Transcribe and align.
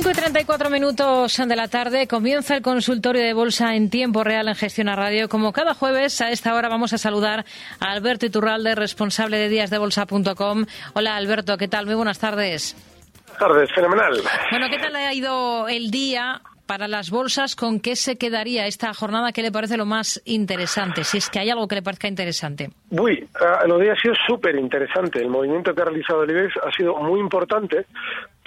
5 0.00 0.10
y 0.10 0.14
34 0.14 0.70
minutos 0.70 1.36
de 1.44 1.56
la 1.56 1.66
tarde 1.66 2.06
comienza 2.06 2.54
el 2.54 2.62
consultorio 2.62 3.20
de 3.20 3.32
bolsa 3.32 3.74
en 3.74 3.90
tiempo 3.90 4.22
real 4.22 4.46
en 4.46 4.54
Gestión 4.54 4.88
a 4.88 4.94
Radio. 4.94 5.28
Como 5.28 5.52
cada 5.52 5.74
jueves, 5.74 6.20
a 6.20 6.30
esta 6.30 6.54
hora 6.54 6.68
vamos 6.68 6.92
a 6.92 6.98
saludar 6.98 7.44
a 7.80 7.90
Alberto 7.90 8.24
Iturralde, 8.24 8.76
responsable 8.76 9.38
de 9.38 9.48
díasdebolsa.com. 9.48 10.66
Hola 10.94 11.16
Alberto, 11.16 11.58
¿qué 11.58 11.66
tal? 11.66 11.86
Muy 11.86 11.96
buenas 11.96 12.20
tardes. 12.20 12.76
Buenas 13.24 13.38
tardes, 13.40 13.74
fenomenal. 13.74 14.22
Bueno, 14.52 14.66
¿qué 14.70 14.78
tal 14.78 14.94
ha 14.94 15.12
ido 15.12 15.66
el 15.66 15.90
día 15.90 16.42
para 16.68 16.86
las 16.86 17.10
bolsas? 17.10 17.56
¿Con 17.56 17.80
qué 17.80 17.96
se 17.96 18.16
quedaría 18.16 18.66
esta 18.66 18.94
jornada? 18.94 19.32
¿Qué 19.32 19.42
le 19.42 19.50
parece 19.50 19.76
lo 19.76 19.86
más 19.86 20.22
interesante? 20.26 21.02
Si 21.02 21.18
es 21.18 21.28
que 21.28 21.40
hay 21.40 21.50
algo 21.50 21.66
que 21.66 21.74
le 21.74 21.82
parezca 21.82 22.06
interesante. 22.06 22.70
Uy, 22.90 23.28
uh, 23.40 23.66
lo 23.66 23.78
de 23.78 23.90
ha 23.90 23.96
sido 23.96 24.14
súper 24.28 24.54
interesante. 24.54 25.18
El 25.18 25.28
movimiento 25.28 25.74
que 25.74 25.82
ha 25.82 25.86
realizado 25.86 26.22
el 26.22 26.30
IBEX 26.30 26.54
ha 26.64 26.70
sido 26.70 26.94
muy 26.96 27.18
importante 27.18 27.86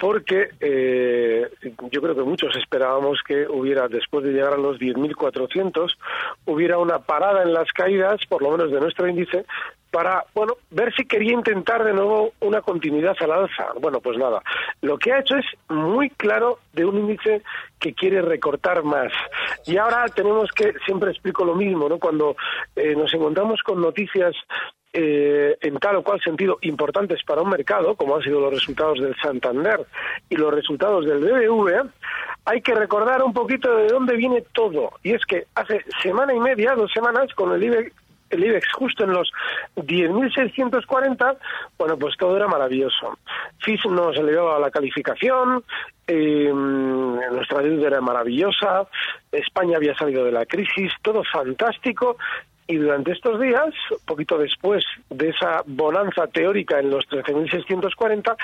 porque 0.02 0.48
eh, 0.58 1.48
yo 1.92 2.02
creo 2.02 2.16
que 2.16 2.22
muchos 2.22 2.56
esperábamos 2.56 3.20
que 3.24 3.46
hubiera, 3.46 3.86
después 3.86 4.24
de 4.24 4.32
llegar 4.32 4.52
a 4.52 4.56
los 4.56 4.76
10.400, 4.80 5.96
hubiera 6.44 6.78
una 6.78 6.98
parada 6.98 7.44
en 7.44 7.52
las 7.52 7.70
caídas, 7.70 8.20
por 8.28 8.42
lo 8.42 8.50
menos 8.50 8.72
de 8.72 8.80
nuestro 8.80 9.06
índice, 9.06 9.44
para, 9.92 10.24
bueno, 10.34 10.54
ver 10.72 10.92
si 10.96 11.04
quería 11.04 11.34
intentar 11.34 11.84
de 11.84 11.92
nuevo 11.92 12.32
una 12.40 12.62
continuidad 12.62 13.14
al 13.20 13.30
alza. 13.30 13.68
Bueno, 13.80 14.00
pues 14.00 14.18
nada, 14.18 14.42
lo 14.80 14.98
que 14.98 15.12
ha 15.12 15.20
hecho 15.20 15.36
es 15.36 15.46
muy 15.68 16.10
claro 16.10 16.58
de 16.72 16.84
un 16.84 16.98
índice 16.98 17.42
que 17.78 17.94
quiere 17.94 18.22
recortar 18.22 18.82
más. 18.82 19.12
Y 19.66 19.76
ahora 19.76 20.06
tenemos 20.06 20.50
que, 20.50 20.72
siempre 20.84 21.12
explico 21.12 21.44
lo 21.44 21.54
mismo, 21.54 21.88
¿no? 21.88 22.00
Cuando 22.00 22.34
eh, 22.74 22.96
nos 22.96 23.14
encontramos 23.14 23.62
con 23.62 23.80
noticias 23.80 24.34
eh, 24.92 25.56
en 25.60 25.78
tal 25.78 25.96
o 25.96 26.02
cual 26.02 26.20
sentido 26.20 26.58
importantes 26.62 27.22
para 27.24 27.42
un 27.42 27.48
mercado, 27.48 27.94
como 27.94 28.16
han 28.16 28.22
sido 28.22 28.40
los 28.40 28.52
resultados 28.52 29.00
del 29.00 29.16
Santander 29.16 29.80
y 30.28 30.36
los 30.36 30.52
resultados 30.52 31.06
del 31.06 31.20
BBV, 31.20 31.88
hay 32.44 32.60
que 32.60 32.74
recordar 32.74 33.22
un 33.22 33.32
poquito 33.32 33.74
de 33.76 33.88
dónde 33.88 34.16
viene 34.16 34.44
todo. 34.52 34.92
Y 35.02 35.12
es 35.12 35.24
que 35.24 35.46
hace 35.54 35.84
semana 36.02 36.34
y 36.34 36.40
media, 36.40 36.74
dos 36.74 36.92
semanas, 36.92 37.32
con 37.34 37.52
el 37.52 37.62
IBEX, 37.62 37.92
el 38.30 38.44
IBEX 38.44 38.72
justo 38.72 39.04
en 39.04 39.12
los 39.12 39.30
10.640, 39.76 41.36
bueno, 41.78 41.96
pues 41.98 42.16
todo 42.16 42.36
era 42.36 42.48
maravilloso. 42.48 43.18
FIS 43.58 43.86
nos 43.86 44.16
elevaba 44.16 44.58
la 44.58 44.70
calificación, 44.70 45.62
eh, 46.06 46.50
nuestra 46.52 47.60
deuda 47.60 47.86
era 47.86 48.00
maravillosa, 48.00 48.88
España 49.30 49.76
había 49.76 49.94
salido 49.94 50.24
de 50.24 50.32
la 50.32 50.46
crisis, 50.46 50.92
todo 51.02 51.22
fantástico, 51.24 52.16
y 52.72 52.78
durante 52.78 53.12
estos 53.12 53.38
días, 53.38 53.74
poquito 54.06 54.38
después 54.38 54.82
de 55.10 55.28
esa 55.28 55.62
bonanza 55.66 56.26
teórica 56.26 56.80
en 56.80 56.90
los 56.90 57.06
13.640, 57.08 58.34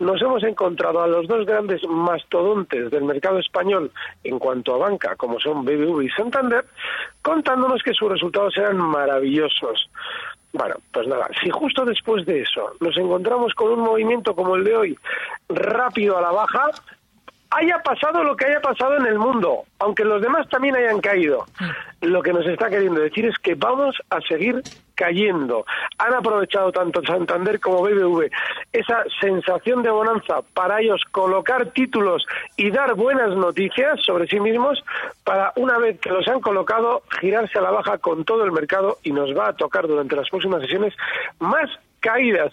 nos 0.00 0.20
hemos 0.20 0.42
encontrado 0.44 1.02
a 1.02 1.06
los 1.06 1.26
dos 1.26 1.46
grandes 1.46 1.82
mastodontes 1.88 2.90
del 2.90 3.04
mercado 3.04 3.38
español 3.38 3.90
en 4.24 4.38
cuanto 4.38 4.74
a 4.74 4.88
banca, 4.88 5.16
como 5.16 5.40
son 5.40 5.64
BBV 5.64 6.02
y 6.02 6.10
Santander, 6.10 6.66
contándonos 7.22 7.82
que 7.82 7.94
sus 7.94 8.10
resultados 8.10 8.56
eran 8.58 8.76
maravillosos. 8.76 9.88
Bueno, 10.52 10.76
pues 10.92 11.06
nada, 11.06 11.28
si 11.42 11.48
justo 11.50 11.84
después 11.84 12.26
de 12.26 12.42
eso 12.42 12.72
nos 12.80 12.96
encontramos 12.96 13.54
con 13.54 13.72
un 13.72 13.80
movimiento 13.80 14.34
como 14.34 14.56
el 14.56 14.64
de 14.64 14.76
hoy, 14.76 14.98
rápido 15.48 16.18
a 16.18 16.22
la 16.22 16.30
baja, 16.30 16.70
haya 17.50 17.78
pasado 17.82 18.22
lo 18.22 18.36
que 18.36 18.46
haya 18.46 18.60
pasado 18.60 18.96
en 18.96 19.06
el 19.06 19.18
mundo, 19.18 19.64
aunque 19.78 20.04
los 20.04 20.20
demás 20.20 20.48
también 20.48 20.76
hayan 20.76 21.00
caído. 21.00 21.46
Lo 22.00 22.22
que 22.22 22.32
nos 22.32 22.46
está 22.46 22.68
queriendo 22.68 23.00
decir 23.00 23.26
es 23.26 23.36
que 23.38 23.54
vamos 23.54 23.96
a 24.10 24.20
seguir 24.22 24.62
cayendo. 24.94 25.64
Han 25.98 26.12
aprovechado 26.14 26.72
tanto 26.72 27.02
Santander 27.04 27.60
como 27.60 27.82
BBV 27.82 28.30
esa 28.72 29.04
sensación 29.20 29.82
de 29.82 29.90
bonanza 29.90 30.42
para 30.54 30.80
ellos 30.80 31.02
colocar 31.10 31.66
títulos 31.70 32.26
y 32.56 32.70
dar 32.70 32.94
buenas 32.94 33.34
noticias 33.36 34.00
sobre 34.04 34.26
sí 34.26 34.40
mismos 34.40 34.82
para 35.24 35.52
una 35.56 35.78
vez 35.78 36.00
que 36.00 36.10
los 36.10 36.26
han 36.28 36.40
colocado 36.40 37.02
girarse 37.20 37.58
a 37.58 37.62
la 37.62 37.70
baja 37.70 37.98
con 37.98 38.24
todo 38.24 38.44
el 38.44 38.52
mercado 38.52 38.98
y 39.02 39.12
nos 39.12 39.36
va 39.36 39.48
a 39.48 39.52
tocar 39.52 39.86
durante 39.86 40.16
las 40.16 40.28
próximas 40.28 40.62
sesiones 40.62 40.94
más 41.38 41.70
caídas. 42.00 42.52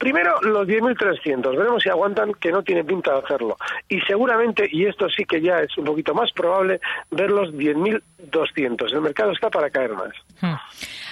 Primero, 0.00 0.40
los 0.40 0.66
10.300. 0.66 1.58
Veremos 1.58 1.82
si 1.82 1.90
aguantan, 1.90 2.32
que 2.32 2.50
no 2.50 2.62
tiene 2.62 2.82
pinta 2.82 3.12
de 3.12 3.18
hacerlo. 3.18 3.58
Y 3.86 4.00
seguramente, 4.00 4.66
y 4.72 4.86
esto 4.86 5.10
sí 5.10 5.26
que 5.26 5.42
ya 5.42 5.58
es 5.58 5.76
un 5.76 5.84
poquito 5.84 6.14
más 6.14 6.32
probable, 6.32 6.80
ver 7.10 7.30
los 7.30 7.52
10.200. 7.52 8.92
El 8.94 9.02
mercado 9.02 9.32
está 9.32 9.50
para 9.50 9.68
caer 9.68 9.92
más. 9.92 10.14
Hmm. 10.40 10.54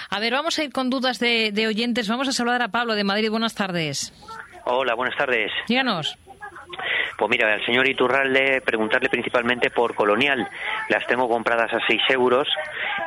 A 0.09 0.19
ver, 0.19 0.33
vamos 0.33 0.57
a 0.57 0.63
ir 0.63 0.71
con 0.71 0.89
dudas 0.89 1.19
de, 1.19 1.51
de, 1.51 1.67
oyentes. 1.67 2.09
Vamos 2.09 2.27
a 2.29 2.31
saludar 2.31 2.63
a 2.63 2.69
Pablo 2.69 2.95
de 2.95 3.03
Madrid. 3.03 3.29
Buenas 3.29 3.53
tardes. 3.53 4.11
Hola, 4.65 4.95
buenas 4.95 5.15
tardes. 5.15 5.51
Díganos. 5.67 6.17
Pues 7.17 7.29
mira, 7.29 7.51
al 7.51 7.65
señor 7.65 7.87
Iturralde 7.87 8.61
preguntarle 8.61 9.09
principalmente 9.09 9.69
por 9.69 9.93
Colonial. 9.93 10.47
Las 10.87 11.05
tengo 11.07 11.27
compradas 11.27 11.73
a 11.73 11.79
6 11.85 12.01
euros 12.09 12.47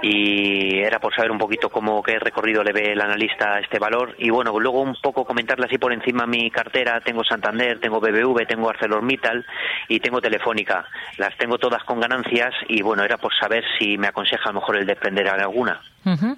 y 0.02 0.80
era 0.80 0.98
por 0.98 1.14
saber 1.14 1.30
un 1.30 1.38
poquito 1.38 1.70
cómo 1.70 2.02
qué 2.02 2.18
recorrido 2.18 2.62
le 2.62 2.72
ve 2.72 2.92
el 2.92 3.00
analista 3.00 3.54
a 3.54 3.60
este 3.60 3.78
valor. 3.78 4.14
Y 4.18 4.30
bueno, 4.30 4.58
luego 4.58 4.82
un 4.82 4.96
poco 5.00 5.24
comentarle 5.24 5.66
así 5.66 5.78
por 5.78 5.92
encima 5.92 6.26
mi 6.26 6.50
cartera. 6.50 7.00
Tengo 7.00 7.24
Santander, 7.24 7.80
tengo 7.80 8.00
BBV, 8.00 8.46
tengo 8.46 8.68
ArcelorMittal 8.68 9.46
y 9.88 10.00
tengo 10.00 10.20
Telefónica. 10.20 10.84
Las 11.16 11.36
tengo 11.38 11.58
todas 11.58 11.82
con 11.84 12.00
ganancias 12.00 12.54
y 12.68 12.82
bueno, 12.82 13.04
era 13.04 13.16
por 13.16 13.34
saber 13.34 13.64
si 13.78 13.96
me 13.96 14.08
aconseja 14.08 14.50
a 14.50 14.52
lo 14.52 14.60
mejor 14.60 14.76
el 14.76 14.86
desprender 14.86 15.28
alguna. 15.28 15.80
Uh. 16.04 16.36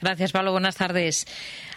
Gracias, 0.00 0.32
Pablo. 0.32 0.52
Buenas 0.52 0.76
tardes. 0.76 1.26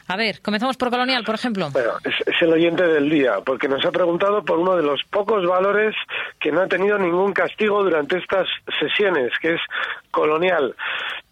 A 0.09 0.15
ver, 0.15 0.41
comenzamos 0.41 0.77
por 0.77 0.89
Colonial, 0.89 1.23
por 1.25 1.35
ejemplo. 1.35 1.69
Bueno, 1.71 1.93
es, 2.03 2.41
el 2.41 2.53
oyente 2.53 2.87
del 2.87 3.09
día, 3.09 3.39
porque 3.45 3.67
nos 3.67 3.83
ha 3.85 3.91
preguntado 3.91 4.43
por 4.43 4.57
uno 4.57 4.77
de 4.77 4.83
los 4.83 5.01
pocos 5.09 5.45
valores 5.45 5.95
que 6.39 6.51
no 6.51 6.61
ha 6.61 6.67
tenido 6.67 6.97
ningún 6.97 7.33
castigo 7.33 7.83
durante 7.83 8.17
estas 8.17 8.47
sesiones, 8.79 9.33
que 9.41 9.55
es 9.55 9.61
Colonial. 10.11 10.75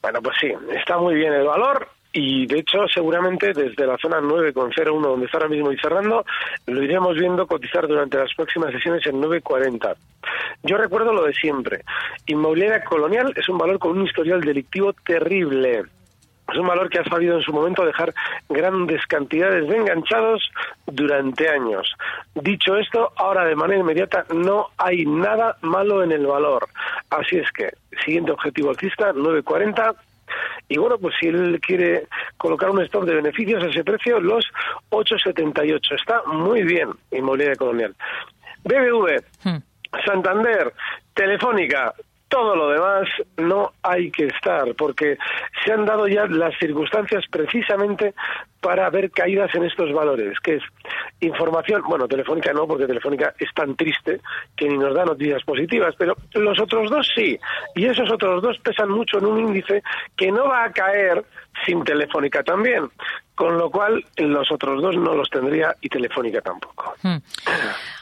Bueno, 0.02 0.22
pues 0.22 0.36
sí, 0.42 0.52
está 0.78 0.98
muy 0.98 1.16
bien 1.16 1.32
el 1.32 1.46
valor. 1.46 1.88
Y 2.18 2.48
de 2.48 2.60
hecho, 2.60 2.88
seguramente 2.88 3.52
desde 3.52 3.86
la 3.86 3.98
zona 3.98 4.22
9,01, 4.22 5.02
donde 5.02 5.26
está 5.26 5.38
ahora 5.38 5.50
mismo 5.50 5.74
y 5.74 5.78
cerrando, 5.78 6.26
lo 6.66 6.82
iremos 6.82 7.14
viendo 7.16 7.46
cotizar 7.46 7.90
durante 7.90 8.18
las 8.18 8.34
próximas 8.34 8.72
sesiones 8.72 9.06
en 9.06 9.22
9,40. 9.22 9.94
Yo 10.64 10.78
recuerdo 10.78 11.12
lo 11.12 11.26
de 11.26 11.34
siempre. 11.34 11.84
Inmobiliaria 12.26 12.86
Colonial 12.86 13.34
es 13.36 13.50
un 13.50 13.58
valor 13.58 13.80
con 13.80 13.98
un 13.98 14.06
historial 14.08 14.40
delictivo 14.40 14.94
terrible. 14.94 15.84
Es 16.48 16.58
un 16.58 16.66
valor 16.66 16.90
que 16.90 17.00
ha 17.00 17.04
sabido 17.04 17.36
en 17.36 17.42
su 17.42 17.52
momento 17.52 17.84
dejar 17.84 18.14
grandes 18.48 19.06
cantidades 19.08 19.68
de 19.68 19.76
enganchados 19.76 20.50
durante 20.88 21.50
años. 21.50 21.98
Dicho 22.34 22.78
esto, 22.78 23.12
ahora 23.18 23.44
de 23.44 23.58
manera 23.58 23.82
inmediata 23.82 24.26
no 24.34 24.70
hay 24.78 25.06
nada 25.06 25.58
malo 25.64 26.02
en 26.02 26.14
el 26.14 26.26
valor. 26.26 26.66
Así 27.10 27.36
es 27.36 27.52
que, 27.52 27.74
siguiente 28.06 28.32
objetivo 28.32 28.70
alcista, 28.70 29.12
940. 29.12 29.96
Y 30.68 30.78
bueno, 30.78 30.98
pues 30.98 31.16
si 31.20 31.28
él 31.28 31.60
quiere 31.62 32.08
colocar 32.38 32.70
un 32.70 32.82
stop 32.84 33.06
de 33.06 33.16
beneficios 33.16 33.64
a 33.64 33.68
ese 33.68 33.84
precio, 33.84 34.20
los 34.20 34.46
8,78. 34.90 35.96
Está 36.00 36.24
muy 36.24 36.64
bien, 36.64 36.90
inmobiliaria 37.12 37.56
colonial. 37.56 37.96
BBV, 38.64 39.24
hmm. 39.44 39.58
Santander, 40.06 40.74
Telefónica, 41.14 41.94
todo 42.28 42.56
lo 42.56 42.70
demás 42.70 43.08
no 43.38 43.72
hay 43.84 44.12
que 44.12 44.26
estar, 44.26 44.74
porque 44.76 45.18
se 45.64 45.72
han 45.72 45.86
dado 45.86 46.08
ya 46.08 46.26
las 46.26 46.58
circunstancias 46.58 47.24
precisamente 47.30 48.14
para 48.66 48.90
ver 48.90 49.12
caídas 49.12 49.54
en 49.54 49.64
estos 49.64 49.94
valores, 49.94 50.40
que 50.40 50.56
es 50.56 50.64
información, 51.20 51.84
bueno, 51.88 52.08
Telefónica 52.08 52.52
no, 52.52 52.66
porque 52.66 52.88
Telefónica 52.88 53.32
es 53.38 53.54
tan 53.54 53.76
triste 53.76 54.22
que 54.58 54.68
ni 54.68 54.76
nos 54.76 54.96
da 54.96 55.06
noticias 55.06 55.44
positivas, 55.44 55.94
pero 55.96 56.18
los 56.34 56.60
otros 56.60 56.90
dos 56.90 57.08
sí, 57.14 57.38
y 57.76 57.86
esos 57.86 58.10
otros 58.10 58.42
dos 58.42 58.58
pesan 58.58 58.90
mucho 58.90 59.20
en 59.20 59.28
un 59.28 59.40
índice 59.40 59.84
que 60.18 60.32
no 60.32 60.48
va 60.48 60.64
a 60.64 60.72
caer 60.72 61.24
sin 61.64 61.84
Telefónica 61.84 62.42
también, 62.44 62.90
con 63.36 63.58
lo 63.58 63.70
cual 63.70 64.04
los 64.18 64.52
otros 64.52 64.82
dos 64.82 64.96
no 64.96 65.14
los 65.14 65.30
tendría 65.30 65.76
y 65.82 65.90
Telefónica 65.90 66.42
tampoco. 66.42 66.96
Hmm. 67.04 67.18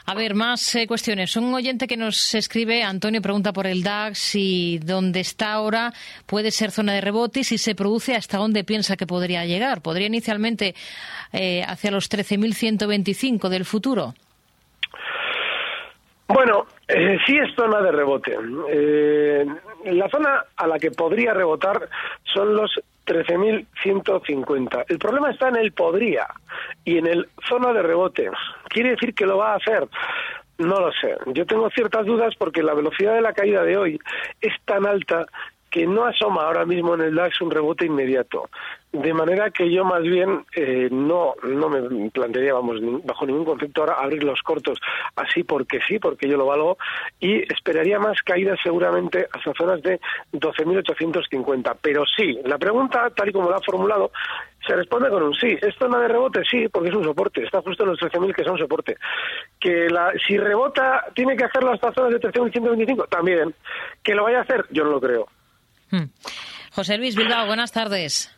A 0.06 0.14
ver, 0.14 0.34
más 0.34 0.74
eh, 0.74 0.86
cuestiones. 0.86 1.34
Un 1.36 1.52
oyente 1.54 1.86
que 1.86 1.96
nos 1.96 2.34
escribe, 2.34 2.82
Antonio 2.82 3.22
pregunta 3.22 3.52
por 3.52 3.66
el 3.66 3.82
DAX 3.82 4.34
y 4.34 4.78
dónde 4.78 5.20
está 5.20 5.54
ahora 5.54 5.92
puede 6.26 6.50
ser 6.50 6.70
zona 6.70 6.92
de 6.92 7.00
rebote 7.00 7.40
y 7.40 7.44
si 7.44 7.58
se 7.58 7.74
produce 7.74 8.14
hasta 8.14 8.38
dónde 8.38 8.64
piensa 8.64 8.96
que 8.96 9.06
podría 9.06 9.44
llegar. 9.44 9.82
Podría 9.82 10.06
inicialmente 10.06 10.53
eh, 11.32 11.64
hacia 11.66 11.90
los 11.90 12.10
13.125 12.10 13.48
del 13.48 13.64
futuro. 13.64 14.14
Bueno, 16.26 16.66
eh, 16.88 17.18
sí 17.26 17.36
es 17.36 17.54
zona 17.54 17.80
de 17.82 17.92
rebote. 17.92 18.36
Eh, 18.70 19.46
la 19.84 20.08
zona 20.08 20.44
a 20.56 20.66
la 20.66 20.78
que 20.78 20.90
podría 20.90 21.34
rebotar 21.34 21.88
son 22.24 22.56
los 22.56 22.70
13.150. 23.06 24.84
El 24.88 24.98
problema 24.98 25.30
está 25.30 25.48
en 25.48 25.56
el 25.56 25.72
podría 25.72 26.26
y 26.84 26.98
en 26.98 27.06
el 27.06 27.28
zona 27.46 27.72
de 27.72 27.82
rebote. 27.82 28.30
¿Quiere 28.68 28.90
decir 28.90 29.14
que 29.14 29.26
lo 29.26 29.38
va 29.38 29.52
a 29.52 29.56
hacer? 29.56 29.86
No 30.58 30.80
lo 30.80 30.92
sé. 30.92 31.14
Yo 31.26 31.44
tengo 31.46 31.68
ciertas 31.70 32.06
dudas 32.06 32.34
porque 32.38 32.62
la 32.62 32.74
velocidad 32.74 33.14
de 33.14 33.20
la 33.20 33.32
caída 33.32 33.62
de 33.62 33.76
hoy 33.76 33.98
es 34.40 34.52
tan 34.64 34.86
alta 34.86 35.26
que 35.74 35.88
no 35.88 36.04
asoma 36.04 36.42
ahora 36.42 36.64
mismo 36.64 36.94
en 36.94 37.00
el 37.00 37.16
DAX 37.16 37.40
un 37.40 37.50
rebote 37.50 37.84
inmediato. 37.84 38.48
De 38.92 39.12
manera 39.12 39.50
que 39.50 39.68
yo 39.68 39.84
más 39.84 40.02
bien 40.02 40.44
eh, 40.54 40.88
no, 40.88 41.34
no 41.42 41.68
me 41.68 42.10
plantearía, 42.10 42.54
vamos, 42.54 42.78
bajo 43.02 43.26
ningún 43.26 43.44
concepto 43.44 43.80
ahora 43.80 43.94
abrir 43.94 44.22
los 44.22 44.40
cortos 44.42 44.78
así 45.16 45.42
porque 45.42 45.80
sí, 45.88 45.98
porque 45.98 46.28
yo 46.28 46.36
lo 46.36 46.46
valgo, 46.46 46.78
y 47.18 47.42
esperaría 47.52 47.98
más 47.98 48.22
caídas 48.22 48.60
seguramente 48.62 49.26
hasta 49.32 49.52
zonas 49.58 49.82
de 49.82 49.98
12.850. 50.32 51.76
Pero 51.82 52.04
sí, 52.06 52.38
la 52.44 52.56
pregunta, 52.56 53.10
tal 53.10 53.30
y 53.30 53.32
como 53.32 53.50
la 53.50 53.56
ha 53.56 53.60
formulado, 53.60 54.12
se 54.64 54.76
responde 54.76 55.10
con 55.10 55.24
un 55.24 55.34
sí. 55.34 55.58
¿Es 55.60 55.74
zona 55.74 55.98
de 55.98 56.06
rebote? 56.06 56.44
Sí, 56.48 56.68
porque 56.68 56.90
es 56.90 56.94
un 56.94 57.02
soporte. 57.02 57.42
Está 57.42 57.62
justo 57.62 57.82
en 57.82 57.90
los 57.90 57.98
13.000 57.98 58.32
que 58.32 58.44
son 58.44 58.58
soporte. 58.58 58.96
Que 59.58 59.90
la, 59.90 60.12
si 60.24 60.38
rebota, 60.38 61.06
tiene 61.16 61.36
que 61.36 61.46
hacerlo 61.46 61.72
hasta 61.72 61.92
zonas 61.92 62.12
de 62.12 62.20
13.125, 62.20 63.08
también. 63.08 63.52
Que 64.04 64.14
lo 64.14 64.22
vaya 64.22 64.38
a 64.38 64.42
hacer, 64.42 64.66
yo 64.70 64.84
no 64.84 64.90
lo 64.90 65.00
creo. 65.00 65.26
Hmm. 65.90 66.04
José 66.72 66.98
Luis 66.98 67.16
Bilbao, 67.16 67.46
buenas 67.46 67.72
tardes. 67.72 68.34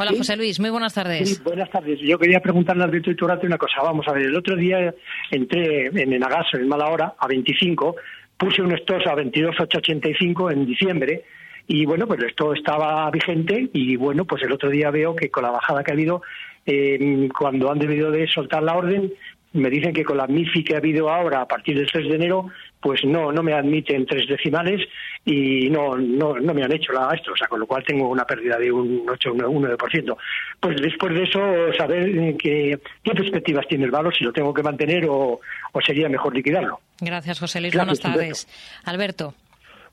Hola, 0.00 0.12
José 0.16 0.36
Luis, 0.36 0.60
muy 0.60 0.70
buenas 0.70 0.94
tardes. 0.94 1.28
Sí, 1.28 1.42
buenas 1.42 1.68
tardes. 1.70 1.98
Yo 2.00 2.16
quería 2.20 2.38
preguntarle 2.38 2.84
al 2.84 2.94
Iturrate 2.94 3.48
una 3.48 3.58
cosa. 3.58 3.82
Vamos 3.82 4.06
a 4.06 4.12
ver, 4.12 4.26
el 4.26 4.36
otro 4.36 4.54
día 4.54 4.94
entré 5.28 5.86
en 5.86 6.12
Enagaso, 6.12 6.56
en 6.56 6.68
mala 6.68 6.86
hora, 6.86 7.14
a 7.18 7.26
25, 7.26 7.96
puse 8.36 8.62
un 8.62 8.72
stop 8.74 9.02
a 9.08 9.16
22,885 9.16 10.52
en 10.52 10.66
diciembre, 10.66 11.24
y 11.66 11.84
bueno, 11.84 12.06
pues 12.06 12.22
esto 12.22 12.54
estaba 12.54 13.10
vigente, 13.10 13.70
y 13.72 13.96
bueno, 13.96 14.24
pues 14.24 14.40
el 14.44 14.52
otro 14.52 14.70
día 14.70 14.92
veo 14.92 15.16
que 15.16 15.30
con 15.30 15.42
la 15.42 15.50
bajada 15.50 15.82
que 15.82 15.90
ha 15.90 15.94
habido, 15.94 16.22
eh, 16.64 17.28
cuando 17.36 17.68
han 17.72 17.80
debido 17.80 18.12
de 18.12 18.28
soltar 18.28 18.62
la 18.62 18.76
orden, 18.76 19.12
me 19.52 19.68
dicen 19.68 19.92
que 19.92 20.04
con 20.04 20.18
la 20.18 20.28
MIFI 20.28 20.62
que 20.62 20.74
ha 20.74 20.78
habido 20.78 21.10
ahora 21.10 21.40
a 21.40 21.48
partir 21.48 21.76
del 21.76 21.90
3 21.90 22.08
de 22.08 22.14
enero, 22.14 22.50
pues 22.80 23.04
no, 23.04 23.32
no 23.32 23.42
me 23.42 23.52
admiten 23.52 24.06
tres 24.06 24.28
decimales 24.28 24.86
y 25.24 25.68
no, 25.70 25.96
no, 25.96 26.34
no 26.34 26.54
me 26.54 26.62
han 26.62 26.72
hecho 26.72 26.92
la 26.92 27.10
esto, 27.14 27.32
o 27.32 27.36
sea, 27.36 27.48
con 27.48 27.60
lo 27.60 27.66
cual 27.66 27.84
tengo 27.84 28.08
una 28.08 28.24
pérdida 28.24 28.56
de 28.56 28.70
un 28.70 29.04
8, 29.08 29.32
un 29.32 29.64
9%. 29.64 30.16
Pues 30.60 30.80
después 30.80 31.14
de 31.14 31.22
eso, 31.22 31.40
saber 31.76 32.36
qué, 32.36 32.78
qué 33.02 33.10
perspectivas 33.12 33.66
tiene 33.68 33.84
el 33.84 33.90
valor, 33.90 34.14
si 34.16 34.24
lo 34.24 34.32
tengo 34.32 34.54
que 34.54 34.62
mantener 34.62 35.06
o, 35.08 35.40
o 35.72 35.80
sería 35.80 36.08
mejor 36.08 36.34
liquidarlo. 36.34 36.80
Gracias, 37.00 37.38
José 37.38 37.60
Luis. 37.60 37.74
Buenas 37.74 38.00
tardes. 38.00 38.48
Alberto. 38.84 39.34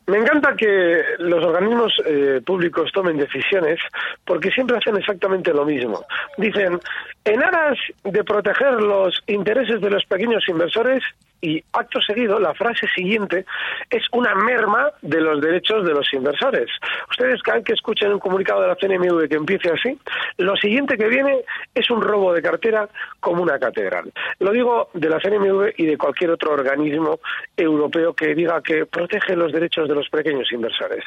Me 0.08 0.18
encanta 0.18 0.56
que 0.56 1.02
los 1.18 1.44
organismos 1.44 1.92
eh, 2.06 2.40
públicos 2.46 2.92
tomen 2.94 3.18
decisiones 3.18 3.80
porque 4.24 4.52
siempre 4.52 4.78
hacen 4.78 4.96
exactamente 4.98 5.52
lo 5.52 5.66
mismo. 5.66 6.06
Dicen, 6.38 6.80
en 7.24 7.44
aras 7.44 7.78
de 8.04 8.24
proteger 8.24 8.74
los 8.74 9.24
intereses 9.26 9.82
de 9.82 9.90
los 9.90 10.06
pequeños 10.06 10.48
inversores, 10.48 11.04
y 11.42 11.64
acto 11.74 12.02
seguido 12.02 12.40
la 12.40 12.54
frase 12.54 12.88
siguiente 12.96 13.46
es 13.90 14.04
una 14.12 14.34
merma 14.36 14.92
de 15.02 15.22
los 15.22 15.42
derechos 15.42 15.86
de 15.86 15.94
los 15.94 16.12
inversores. 16.14 16.70
Ustedes 17.10 17.42
cada 17.42 17.62
que 17.62 17.74
escuchen 17.74 18.14
un 18.14 18.20
comunicado 18.20 18.62
de 18.62 18.68
la 18.68 18.76
CNMV 18.76 19.28
que 19.28 19.36
empiece 19.36 19.70
así, 19.70 19.98
lo 20.38 20.56
siguiente 20.56 20.98
que 20.98 21.08
viene 21.08 21.44
es 21.74 21.90
un 21.90 22.02
robo 22.02 22.34
de 22.34 22.42
cartera 22.42 22.90
como 23.20 23.44
una 23.44 23.60
catedral. 23.60 24.12
Lo 24.40 24.52
digo 24.52 24.90
de 24.94 25.10
la 25.10 25.20
CNMV 25.20 25.74
y 25.78 25.86
de 25.86 25.98
cualquier 25.98 26.32
otro 26.32 26.54
organismo 26.54 27.20
europeo 27.56 28.14
que 28.14 28.36
diga 28.36 28.62
que 28.62 28.86
protege 28.86 29.36
los 29.36 29.52
derechos 29.52 29.88
de 29.88 29.96
los 29.96 30.10
pequeños 30.10 30.52
inversores. 30.52 31.04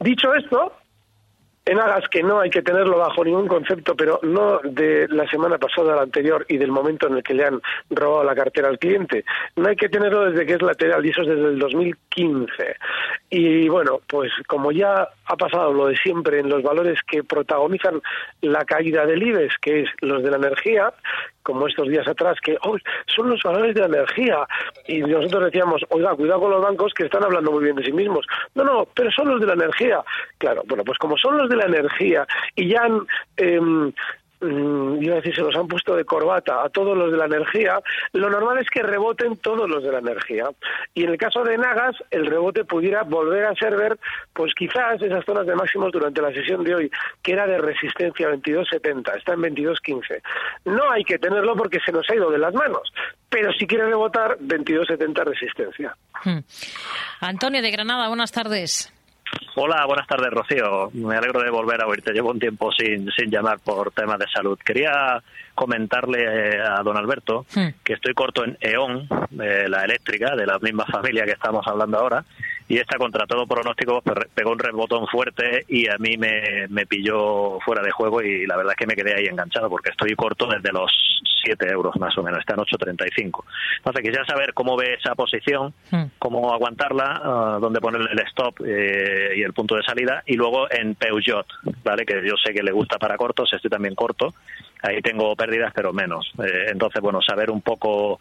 Dicho 0.00 0.34
esto, 0.34 0.72
en 1.66 1.80
aras 1.80 2.08
que 2.08 2.22
no 2.22 2.38
hay 2.38 2.48
que 2.48 2.62
tenerlo 2.62 2.98
bajo 2.98 3.24
ningún 3.24 3.48
concepto, 3.48 3.96
pero 3.96 4.20
no 4.22 4.60
de 4.62 5.08
la 5.08 5.28
semana 5.28 5.58
pasada 5.58 5.96
la 5.96 6.02
anterior 6.02 6.46
y 6.48 6.58
del 6.58 6.70
momento 6.70 7.08
en 7.08 7.16
el 7.16 7.22
que 7.24 7.34
le 7.34 7.44
han 7.44 7.60
robado 7.90 8.22
la 8.22 8.36
cartera 8.36 8.68
al 8.68 8.78
cliente. 8.78 9.24
No 9.56 9.68
hay 9.68 9.74
que 9.74 9.88
tenerlo 9.88 10.30
desde 10.30 10.46
que 10.46 10.54
es 10.54 10.62
lateral 10.62 11.04
y 11.04 11.10
eso 11.10 11.22
es 11.22 11.28
desde 11.28 11.48
el 11.48 11.58
2015. 11.58 12.76
Y 13.30 13.68
bueno, 13.68 14.00
pues 14.06 14.30
como 14.46 14.70
ya 14.70 15.08
ha 15.26 15.36
pasado 15.36 15.72
lo 15.72 15.88
de 15.88 15.96
siempre 15.96 16.38
en 16.38 16.48
los 16.48 16.62
valores 16.62 17.00
que 17.02 17.24
protagonizan 17.24 18.00
la 18.42 18.64
caída 18.64 19.04
del 19.04 19.22
IBEX, 19.24 19.58
que 19.60 19.80
es 19.82 19.88
los 20.00 20.22
de 20.22 20.30
la 20.30 20.36
energía, 20.36 20.92
como 21.42 21.68
estos 21.68 21.88
días 21.88 22.06
atrás, 22.08 22.38
que 22.42 22.56
oh, 22.62 22.76
son 23.06 23.30
los 23.30 23.40
valores 23.42 23.74
de 23.74 23.80
la 23.82 23.86
energía. 23.86 24.46
Y 24.86 25.00
nosotros 25.00 25.44
decíamos, 25.44 25.82
oiga, 25.90 26.14
cuidado 26.14 26.40
con 26.40 26.50
los 26.50 26.62
bancos 26.62 26.92
que 26.92 27.04
están 27.04 27.24
hablando 27.24 27.52
muy 27.52 27.64
bien 27.64 27.76
de 27.76 27.84
sí 27.84 27.92
mismos. 27.92 28.26
No, 28.54 28.64
no, 28.64 28.88
pero 28.94 29.10
son 29.12 29.28
los 29.28 29.40
de 29.40 29.46
la 29.46 29.54
energía. 29.54 30.02
Claro, 30.38 30.62
bueno, 30.66 30.84
pues 30.84 30.98
como 30.98 31.16
son 31.16 31.38
los 31.38 31.48
de 31.48 31.55
la 31.56 31.66
energía 31.66 32.26
y 32.54 32.68
ya 32.68 32.82
han 32.82 33.06
iba 34.40 35.14
a 35.14 35.16
decir, 35.16 35.34
se 35.34 35.40
los 35.40 35.54
han 35.56 35.66
puesto 35.66 35.96
de 35.96 36.04
corbata 36.04 36.62
a 36.62 36.68
todos 36.68 36.96
los 36.96 37.10
de 37.10 37.16
la 37.16 37.26
energía, 37.26 37.80
lo 38.12 38.28
normal 38.28 38.58
es 38.58 38.68
que 38.68 38.82
reboten 38.82 39.36
todos 39.38 39.68
los 39.68 39.82
de 39.82 39.92
la 39.92 39.98
energía. 39.98 40.48
Y 40.94 41.04
en 41.04 41.10
el 41.10 41.18
caso 41.18 41.42
de 41.42 41.56
Nagas, 41.56 41.96
el 42.10 42.26
rebote 42.26 42.64
pudiera 42.64 43.02
volver 43.02 43.46
a 43.46 43.54
ser 43.54 43.76
ver, 43.76 43.98
pues 44.32 44.54
quizás 44.54 45.00
esas 45.00 45.24
zonas 45.24 45.46
de 45.46 45.54
máximos 45.54 45.92
durante 45.92 46.20
la 46.20 46.32
sesión 46.32 46.64
de 46.64 46.74
hoy, 46.74 46.90
que 47.22 47.32
era 47.32 47.46
de 47.46 47.58
resistencia 47.58 48.28
22.70, 48.30 49.16
está 49.16 49.32
en 49.34 49.40
22.15. 49.40 50.22
No 50.66 50.90
hay 50.90 51.04
que 51.04 51.18
tenerlo 51.18 51.56
porque 51.56 51.80
se 51.84 51.92
nos 51.92 52.08
ha 52.10 52.14
ido 52.14 52.30
de 52.30 52.38
las 52.38 52.54
manos, 52.54 52.92
pero 53.28 53.52
si 53.52 53.66
quiere 53.66 53.86
rebotar, 53.86 54.38
22.70 54.38 55.24
resistencia. 55.24 55.96
Hmm. 56.24 56.38
Antonio 57.20 57.62
de 57.62 57.70
Granada, 57.70 58.08
buenas 58.08 58.32
tardes. 58.32 58.92
Hola, 59.58 59.86
buenas 59.86 60.06
tardes, 60.06 60.30
Rocío. 60.30 60.90
Me 60.92 61.16
alegro 61.16 61.42
de 61.42 61.48
volver 61.48 61.80
a 61.80 61.86
oírte. 61.86 62.12
Llevo 62.12 62.30
un 62.30 62.38
tiempo 62.38 62.70
sin, 62.72 63.10
sin 63.12 63.30
llamar 63.30 63.58
por 63.60 63.90
temas 63.90 64.18
de 64.18 64.26
salud. 64.28 64.58
Quería 64.62 65.22
comentarle 65.54 66.24
eh, 66.24 66.60
a 66.60 66.82
don 66.82 66.94
Alberto 66.94 67.46
hmm. 67.54 67.68
que 67.82 67.94
estoy 67.94 68.12
corto 68.12 68.44
en 68.44 68.58
E.ON, 68.60 69.08
la 69.30 69.82
eléctrica, 69.82 70.36
de 70.36 70.44
la 70.44 70.58
misma 70.58 70.84
familia 70.84 71.24
que 71.24 71.32
estamos 71.32 71.66
hablando 71.66 71.98
ahora, 71.98 72.22
y 72.68 72.78
esta 72.78 72.98
contra 72.98 73.26
todo 73.26 73.46
pronóstico 73.46 74.02
pegó 74.34 74.50
un 74.50 74.58
rebotón 74.58 75.06
fuerte 75.06 75.64
y 75.68 75.88
a 75.88 75.96
mí 75.98 76.16
me, 76.16 76.66
me 76.68 76.86
pilló 76.86 77.60
fuera 77.60 77.82
de 77.82 77.90
juego 77.90 78.22
y 78.22 78.46
la 78.46 78.56
verdad 78.56 78.72
es 78.72 78.78
que 78.78 78.86
me 78.86 78.96
quedé 78.96 79.14
ahí 79.14 79.26
enganchado 79.26 79.68
porque 79.70 79.90
estoy 79.90 80.14
corto 80.14 80.46
desde 80.46 80.72
los 80.72 80.90
7 81.44 81.68
euros 81.70 81.96
más 81.96 82.16
o 82.18 82.22
menos, 82.22 82.40
está 82.40 82.54
en 82.54 82.60
8.35. 82.60 83.44
Entonces 83.78 84.02
quisiera 84.02 84.24
saber 84.26 84.52
cómo 84.52 84.76
ve 84.76 84.94
esa 84.94 85.14
posición, 85.14 85.72
hmm. 85.90 86.04
cómo 86.18 86.52
aguantarla, 86.52 87.56
uh, 87.56 87.60
dónde 87.60 87.80
ponerle 87.80 88.10
el 88.12 88.20
stop 88.26 88.60
eh, 88.66 89.34
y 89.36 89.42
el 89.42 89.52
punto 89.52 89.76
de 89.76 89.82
salida 89.84 90.22
y 90.26 90.34
luego 90.34 90.70
en 90.70 90.96
Peugeot, 90.96 91.46
¿vale? 91.84 92.04
que 92.04 92.20
yo 92.26 92.34
sé 92.36 92.52
que 92.52 92.62
le 92.62 92.72
gusta 92.72 92.98
para 92.98 93.16
cortos, 93.16 93.52
estoy 93.52 93.70
también 93.70 93.94
corto, 93.94 94.34
ahí 94.82 95.00
tengo 95.02 95.34
pérdidas 95.36 95.72
pero 95.74 95.92
menos. 95.92 96.32
Eh, 96.42 96.66
entonces, 96.72 97.00
bueno, 97.00 97.20
saber 97.22 97.50
un 97.50 97.62
poco 97.62 98.18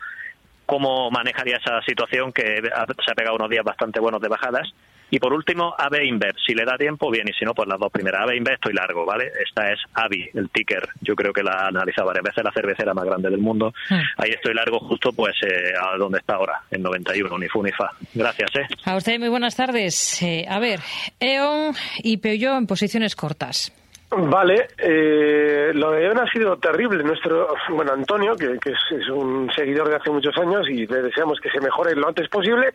cómo 0.66 1.10
manejaría 1.12 1.58
esa 1.58 1.82
situación 1.82 2.32
que 2.32 2.62
se 2.62 3.12
ha 3.12 3.16
pegado 3.16 3.36
unos 3.36 3.50
días 3.50 3.64
bastante 3.64 4.00
buenos 4.00 4.22
de 4.22 4.28
bajadas. 4.28 4.68
Y 5.10 5.20
por 5.20 5.34
último, 5.34 5.74
AB 5.78 6.04
Invest. 6.04 6.40
Si 6.46 6.54
le 6.54 6.66
da 6.66 6.78
tiempo, 6.78 7.12
bien, 7.12 7.28
y 7.28 7.34
si 7.34 7.46
no, 7.46 7.54
pues 7.54 7.68
las 7.68 7.80
dos 7.80 7.92
primeras. 7.92 8.24
AB 8.24 8.36
Invest 8.36 8.56
estoy 8.56 8.74
largo, 8.74 9.06
¿vale? 9.06 9.32
Esta 9.46 9.72
es 9.72 9.80
AVI, 9.94 10.30
el 10.34 10.50
ticker. 10.50 10.90
Yo 11.02 11.16
creo 11.16 11.32
que 11.32 11.44
la 11.44 11.52
ha 11.52 11.68
analizado 11.68 12.08
varias 12.08 12.24
veces, 12.24 12.44
la 12.44 12.52
cervecera 12.52 12.94
más 12.94 13.06
grande 13.06 13.30
del 13.30 13.40
mundo. 13.40 13.74
Hmm. 13.90 14.00
Ahí 14.18 14.32
estoy 14.32 14.54
largo 14.54 14.80
justo, 14.80 15.14
pues, 15.14 15.36
eh, 15.44 15.74
a 15.80 15.98
donde 15.98 16.20
está 16.20 16.36
ahora, 16.36 16.62
en 16.72 16.82
91, 16.82 17.38
ni 17.38 17.48
fu 17.48 17.62
ni 17.64 17.72
fa. 17.72 17.92
Gracias, 18.14 18.50
¿eh? 18.56 18.68
A 18.86 18.96
usted, 18.96 19.20
muy 19.20 19.30
buenas 19.30 19.56
tardes. 19.56 20.22
Eh, 20.24 20.46
a 20.50 20.60
ver, 20.60 20.80
E.ON 21.20 21.76
y 22.00 22.18
Peugeot 22.18 22.58
en 22.58 22.68
posiciones 22.68 23.16
cortas. 23.16 23.72
Vale, 24.12 24.68
eh, 24.78 25.72
lo 25.74 25.92
de 25.92 26.06
Eon 26.06 26.20
ha 26.20 26.32
sido 26.32 26.58
terrible. 26.58 27.04
Nuestro, 27.04 27.56
bueno, 27.70 27.94
Antonio, 27.94 28.36
que, 28.36 28.58
es, 28.64 29.10
un 29.10 29.52
seguidor 29.54 29.90
de 29.90 29.96
hace 29.96 30.10
muchos 30.10 30.38
años 30.38 30.70
y 30.70 30.86
le 30.86 31.02
deseamos 31.02 31.40
que 31.40 31.50
se 31.50 31.60
mejore 31.60 31.96
lo 31.96 32.08
antes 32.08 32.30
posible, 32.30 32.72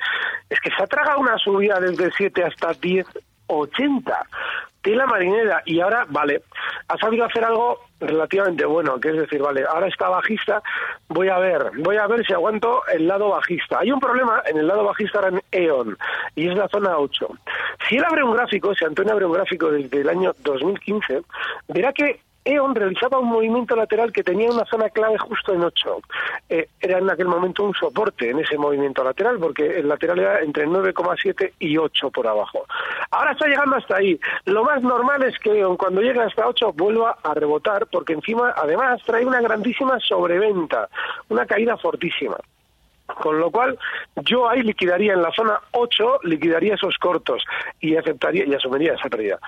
es 0.49 0.61
que 0.61 0.71
se 0.71 0.83
ha 0.83 0.87
tragado 0.87 1.21
una 1.21 1.39
subida 1.39 1.81
desde 1.81 2.11
7 2.11 2.45
hasta 2.45 2.73
10, 2.75 3.07
80 3.47 4.27
tela 4.83 5.07
marinera 5.07 5.63
y 5.65 5.81
ahora, 5.81 6.07
vale, 6.09 6.43
ha 6.89 6.97
sabido 6.97 7.25
hacer 7.25 7.45
algo 7.45 7.79
relativamente 8.01 8.65
bueno, 8.65 8.99
que 8.99 9.11
es 9.11 9.17
decir, 9.17 9.41
vale, 9.43 9.65
ahora 9.69 9.89
está 9.89 10.09
bajista, 10.09 10.63
voy 11.09 11.29
a 11.29 11.39
ver, 11.39 11.71
voy 11.79 11.97
a 11.97 12.07
ver 12.07 12.25
si 12.25 12.33
aguanto 12.33 12.83
el 12.87 13.07
lado 13.07 13.29
bajista. 13.29 13.81
Hay 13.81 13.93
un 13.93 14.01
problema 14.01 14.43
en 14.47 14.59
el 14.59 14.67
lado 14.67 14.85
bajista 14.85 15.19
ahora 15.19 15.29
en 15.29 15.43
E.ON, 15.53 15.97
y 16.35 16.49
es 16.49 16.57
la 16.57 16.69
zona 16.69 16.97
8. 16.97 17.29
Si 17.89 17.97
él 17.97 18.05
abre 18.05 18.25
un 18.25 18.35
gráfico, 18.35 18.75
si 18.75 18.85
Antonio 18.85 19.13
abre 19.13 19.27
un 19.27 19.33
gráfico 19.33 19.71
desde 19.71 20.01
el 20.01 20.09
año 20.09 20.35
2015, 20.43 21.23
verá 21.69 21.93
que 21.93 22.21
E.ON 22.44 22.75
realizaba 22.75 23.18
un 23.18 23.28
movimiento 23.28 23.76
lateral 23.76 24.12
que 24.12 24.23
tenía 24.23 24.50
una 24.50 24.64
zona 24.64 24.88
clave 24.88 25.18
justo 25.18 25.52
en 25.52 25.62
8. 25.62 26.00
Eh, 26.49 26.68
era 26.80 26.99
en 26.99 27.11
aquel 27.11 27.26
momento 27.26 27.64
un 27.64 27.75
soporte 27.75 28.30
en 28.30 28.38
ese 28.38 28.56
movimiento 28.56 29.04
lateral, 29.04 29.38
porque 29.38 29.78
el 29.78 29.88
lateral 29.88 30.18
era 30.18 30.40
entre 30.40 30.66
9,7 30.66 31.52
y 31.59 31.76
8 31.76 32.11
por 32.11 32.26
abajo. 32.26 32.64
Ahora 33.11 33.32
está 33.32 33.47
llegando 33.47 33.76
hasta 33.76 33.97
ahí. 33.97 34.18
Lo 34.47 34.64
más 34.64 34.82
normal 34.82 35.23
es 35.23 35.38
que 35.38 35.50
E.ON 35.50 35.76
cuando 35.76 36.00
llegue 36.00 36.20
hasta 36.20 36.47
8 36.47 36.73
vuelva 36.73 37.16
a 37.23 37.35
rebotar, 37.35 37.87
porque 37.87 38.14
encima 38.14 38.54
además 38.56 39.02
trae 39.04 39.25
una 39.25 39.40
grandísima 39.40 39.99
sobreventa, 40.00 40.88
una 41.28 41.44
caída 41.44 41.76
fortísima. 41.76 42.37
Con 43.06 43.38
lo 43.38 43.50
cual, 43.50 43.78
yo 44.25 44.49
ahí 44.49 44.62
liquidaría 44.62 45.12
en 45.14 45.23
la 45.23 45.32
zona 45.32 45.61
8, 45.73 46.20
liquidaría 46.25 46.75
esos 46.75 46.97
cortos 46.99 47.44
y 47.80 47.97
aceptaría 47.97 48.47
y 48.47 48.54
asumiría 48.54 48.94
esa 48.94 49.09
pérdida. 49.09 49.38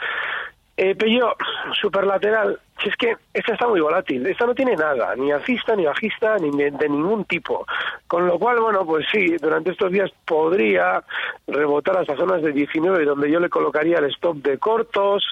Eh, 0.77 0.95
Pello, 0.95 1.37
superlateral, 1.81 2.59
si 2.83 2.89
es 2.89 2.97
que 2.97 3.17
esta 3.33 3.53
está 3.53 3.69
muy 3.69 3.81
volátil, 3.81 4.27
esta 4.27 4.47
no 4.47 4.55
tiene 4.55 4.75
nada, 4.75 5.15
ni 5.17 5.31
alcista, 5.31 5.77
ni 5.77 5.85
bajista, 5.85 6.37
ni 6.39 6.51
de, 6.51 6.89
ningún 6.89 7.25
tipo. 7.25 7.65
Con 8.07 8.27
lo 8.27 8.39
cual, 8.39 8.61
bueno, 8.61 8.85
pues 8.85 9.07
sí, 9.13 9.37
durante 9.41 9.71
estos 9.71 9.93
días 9.93 10.11
podría 10.25 11.03
rebotar 11.47 11.99
hasta 11.99 12.17
zonas 12.17 12.43
de 12.43 12.53
19, 12.53 13.05
donde 13.05 13.31
yo 13.31 13.41
le 13.41 13.49
colocaría 13.49 13.99
el 13.99 14.07
stop 14.07 14.37
de 14.39 14.59
cortos. 14.59 15.25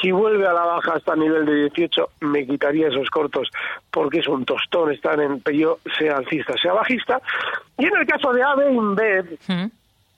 Si 0.00 0.10
vuelve 0.10 0.46
a 0.46 0.52
la 0.52 0.64
baja 0.64 0.94
hasta 0.94 1.14
el 1.14 1.20
nivel 1.20 1.46
de 1.46 1.54
18, 1.54 2.10
me 2.20 2.46
quitaría 2.46 2.88
esos 2.88 3.08
cortos, 3.10 3.50
porque 3.90 4.18
es 4.18 4.28
un 4.28 4.44
tostón 4.44 4.92
estar 4.92 5.20
en 5.20 5.40
Pello, 5.40 5.78
sea 5.98 6.16
alcista, 6.16 6.54
sea 6.60 6.72
bajista. 6.72 7.20
Y 7.78 7.86
en 7.86 7.96
el 7.96 8.06
caso 8.06 8.32
de 8.32 8.42
AVE 8.42 8.72
InBev, 8.72 9.38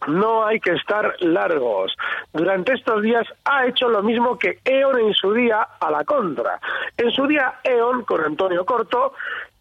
no 0.08 0.46
hay 0.46 0.60
que 0.60 0.72
estar 0.72 1.14
largos. 1.20 1.94
Durante 2.32 2.74
estos 2.74 3.02
días 3.02 3.26
ha 3.44 3.66
hecho 3.66 3.88
lo 3.88 4.02
mismo 4.02 4.38
que 4.38 4.58
E.ON 4.64 4.98
en 4.98 5.14
su 5.14 5.32
día 5.32 5.68
a 5.80 5.90
la 5.90 6.04
contra. 6.04 6.60
En 6.96 7.10
su 7.10 7.26
día 7.26 7.60
E.ON 7.62 8.04
con 8.04 8.24
Antonio 8.24 8.64
Corto 8.64 9.14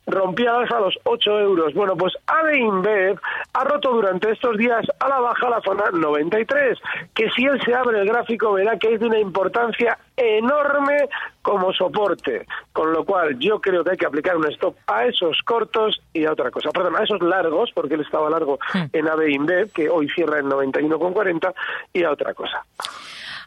rompiadas 0.05 0.69
a 0.71 0.79
los 0.79 0.97
8 1.03 1.39
euros. 1.39 1.73
Bueno, 1.73 1.95
pues 1.95 2.13
AVE 2.27 2.57
InBev 2.57 3.19
ha 3.53 3.63
roto 3.63 3.91
durante 3.91 4.31
estos 4.31 4.57
días 4.57 4.85
a 4.99 5.07
la 5.07 5.19
baja 5.19 5.49
la 5.49 5.61
zona 5.61 5.85
93, 5.91 6.79
que 7.13 7.29
si 7.31 7.45
él 7.45 7.61
se 7.63 7.73
abre 7.73 8.01
el 8.01 8.07
gráfico 8.07 8.53
verá 8.53 8.77
que 8.77 8.93
es 8.93 8.99
de 8.99 9.07
una 9.07 9.19
importancia 9.19 9.97
enorme 10.17 10.97
como 11.41 11.73
soporte, 11.73 12.47
con 12.71 12.93
lo 12.93 13.03
cual 13.03 13.37
yo 13.37 13.59
creo 13.59 13.83
que 13.83 13.91
hay 13.91 13.97
que 13.97 14.05
aplicar 14.05 14.37
un 14.37 14.47
stop 14.51 14.75
a 14.87 15.05
esos 15.05 15.37
cortos 15.43 16.01
y 16.13 16.25
a 16.25 16.31
otra 16.31 16.49
cosa, 16.51 16.71
perdón, 16.71 16.95
a 16.95 17.03
esos 17.03 17.21
largos, 17.21 17.71
porque 17.73 17.95
él 17.95 18.01
estaba 18.01 18.29
largo 18.29 18.59
en 18.91 19.07
AVE 19.07 19.31
InBev, 19.31 19.71
que 19.71 19.89
hoy 19.89 20.09
cierra 20.09 20.39
en 20.39 20.49
91,40, 20.49 21.53
y 21.93 22.03
a 22.03 22.11
otra 22.11 22.33
cosa. 22.33 22.65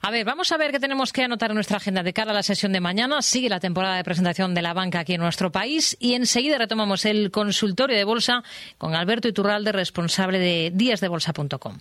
A 0.03 0.11
ver, 0.11 0.25
vamos 0.25 0.53
a 0.53 0.57
ver 0.57 0.71
qué 0.71 0.81
tenemos 0.81 1.13
que 1.13 1.25
anotar 1.25 1.51
en 1.51 1.55
nuestra 1.55 1.79
agenda 1.79 2.03
de 2.03 2.13
cara 2.13 2.31
a 2.31 2.35
la 2.35 2.43
sesión 2.43 2.73
de 2.73 2.81
mañana. 2.81 3.23
Sigue 3.23 3.49
la 3.49 3.61
temporada 3.61 3.97
de 3.97 4.05
presentación 4.05 4.55
de 4.55 4.63
la 4.63 4.75
banca 4.75 5.01
aquí 5.01 5.15
en 5.15 5.21
nuestro 5.21 5.51
país 5.51 5.97
y 6.01 6.15
enseguida 6.15 6.59
retomamos 6.59 7.05
el 7.05 7.31
consultorio 7.31 7.97
de 7.97 8.05
bolsa 8.05 8.43
con 8.79 8.95
Alberto 8.95 9.29
Iturralde, 9.29 9.73
responsable 9.73 10.39
de 10.39 10.73
díasdebolsa.com. 10.75 11.79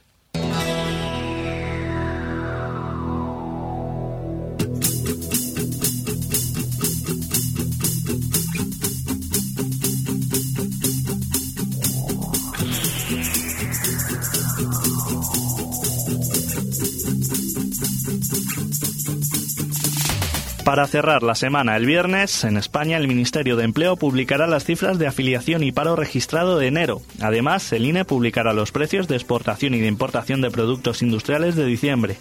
Para 20.65 20.87
cerrar 20.87 21.21
la 21.21 21.35
semana 21.35 21.77
el 21.77 21.85
viernes, 21.85 22.43
en 22.43 22.57
España 22.57 22.97
el 22.97 23.07
Ministerio 23.07 23.55
de 23.55 23.63
Empleo 23.63 23.97
publicará 23.97 24.47
las 24.47 24.65
cifras 24.65 24.97
de 24.97 25.05
afiliación 25.05 25.61
y 25.61 25.71
paro 25.71 25.95
registrado 25.95 26.57
de 26.57 26.65
enero. 26.65 27.03
Además, 27.21 27.71
el 27.71 27.85
INE 27.85 28.03
publicará 28.03 28.51
los 28.51 28.71
precios 28.71 29.07
de 29.07 29.13
exportación 29.13 29.75
y 29.75 29.79
de 29.79 29.87
importación 29.87 30.41
de 30.41 30.49
productos 30.49 31.03
industriales 31.03 31.55
de 31.55 31.67
diciembre. 31.67 32.17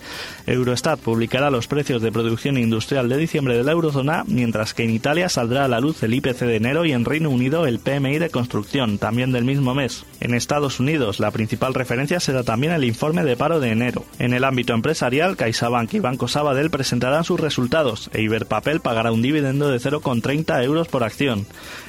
Eurostat 0.46 1.00
publicará 1.00 1.48
los 1.48 1.68
precios 1.68 2.02
de 2.02 2.12
producción 2.12 2.58
industrial 2.58 3.08
de 3.08 3.16
diciembre 3.16 3.56
de 3.56 3.64
la 3.64 3.72
eurozona, 3.72 4.24
mientras 4.26 4.74
que 4.74 4.84
en 4.84 4.90
Italia 4.90 5.30
saldrá 5.30 5.64
a 5.64 5.68
la 5.68 5.80
luz 5.80 6.02
el 6.02 6.12
IPC 6.12 6.40
de 6.40 6.56
enero 6.56 6.84
y 6.84 6.92
en 6.92 7.06
Reino 7.06 7.30
Unido 7.30 7.66
el 7.66 7.78
PMI 7.78 8.18
de 8.18 8.28
construcción, 8.28 8.98
también 8.98 9.32
del 9.32 9.46
mismo 9.46 9.74
mes. 9.74 10.04
En 10.20 10.34
Estados 10.34 10.80
Unidos, 10.80 11.18
la 11.18 11.30
principal 11.30 11.72
referencia 11.72 12.20
será 12.20 12.42
también 12.42 12.74
el 12.74 12.84
informe 12.84 13.24
de 13.24 13.38
paro 13.38 13.58
de 13.58 13.70
enero. 13.70 14.04
En 14.18 14.34
el 14.34 14.44
ámbito 14.44 14.74
empresarial, 14.74 15.38
CaixaBank 15.38 15.94
y 15.94 16.00
Banco 16.00 16.28
Sabadell 16.28 16.68
presentarán 16.68 17.24
sus 17.24 17.40
resultados 17.40 18.10
e 18.12 18.20
Papel 18.42 18.80
pagará 18.80 19.12
un 19.12 19.22
dividendo 19.22 19.68
de 19.68 19.78
0,30 19.78 20.62
euros 20.64 20.88
por 20.88 21.04
acción. 21.04 21.46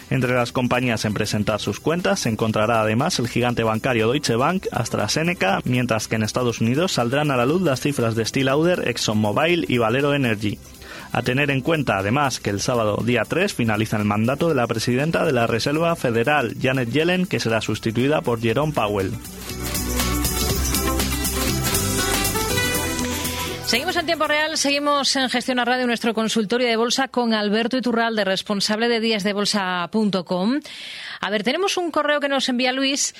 Entre 0.10 0.34
las 0.34 0.52
compañías 0.52 1.04
en 1.06 1.14
presentar 1.14 1.60
sus 1.60 1.80
cuentas 1.80 2.20
se 2.20 2.30
encontrará 2.30 2.82
además 2.82 3.18
el 3.20 3.28
gigante 3.28 3.64
bancario 3.64 4.12
Deutsche 4.12 4.36
Bank, 4.36 4.68
AstraZeneca, 4.72 5.62
mientras 5.66 6.08
que 6.08 6.16
en 6.16 6.24
Estados 6.24 6.62
Unidos 6.62 6.92
saldrán 6.94 7.32
a 7.32 7.38
la 7.38 7.46
luz 7.46 7.62
las 7.62 7.82
cifras 7.82 8.16
de 8.16 8.26
Steel 8.26 8.46
Lauder, 8.46 8.88
ExxonMobil 8.88 9.66
y 9.68 9.80
Valero 9.80 10.14
Energy. 10.14 10.60
A 11.12 11.22
tener 11.22 11.50
en 11.50 11.62
cuenta, 11.62 11.98
además, 11.98 12.40
que 12.40 12.50
el 12.50 12.62
sábado 12.62 13.02
día 13.04 13.24
3 13.28 13.54
finaliza 13.54 13.98
el 13.98 14.06
mandato 14.06 14.50
de 14.50 14.56
la 14.56 14.68
presidenta 14.68 15.26
de 15.26 15.34
la 15.34 15.48
Reserva 15.48 15.96
Federal, 15.96 16.56
Janet 16.62 16.92
Yellen, 16.92 17.26
que 17.26 17.40
será 17.40 17.62
sustituida 17.62 18.22
por 18.22 18.42
Jerome 18.42 18.74
Powell. 18.74 19.12
Seguimos 23.66 23.98
en 23.98 24.06
tiempo 24.06 24.28
real, 24.28 24.58
seguimos 24.58 25.16
en 25.16 25.28
Gestión 25.28 25.58
a 25.58 25.66
Radio, 25.66 25.88
nuestro 25.88 26.14
consultorio 26.14 26.68
de 26.68 26.76
bolsa 26.76 27.08
con 27.08 27.34
Alberto 27.34 27.78
Iturralde, 27.78 28.24
responsable 28.24 28.88
de 28.88 29.00
díasdebolsa.com. 29.00 30.60
A 31.20 31.30
ver, 31.32 31.44
tenemos 31.44 31.76
un 31.78 31.90
correo 31.90 32.20
que 32.20 32.30
nos 32.30 32.48
envía 32.48 32.72
Luis 32.72 33.16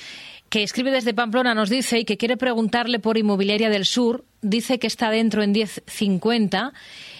que 0.48 0.62
escribe 0.62 0.92
desde 0.92 1.14
Pamplona, 1.14 1.54
nos 1.54 1.68
dice 1.68 1.98
y 1.98 2.04
que 2.04 2.16
quiere 2.16 2.36
preguntarle 2.36 3.00
por 3.00 3.18
Inmobiliaria 3.18 3.68
del 3.70 3.84
Sur. 3.84 4.24
Dice 4.40 4.78
que 4.78 4.86
está 4.86 5.10
dentro 5.10 5.42
en 5.42 5.52
10.50 5.52 6.72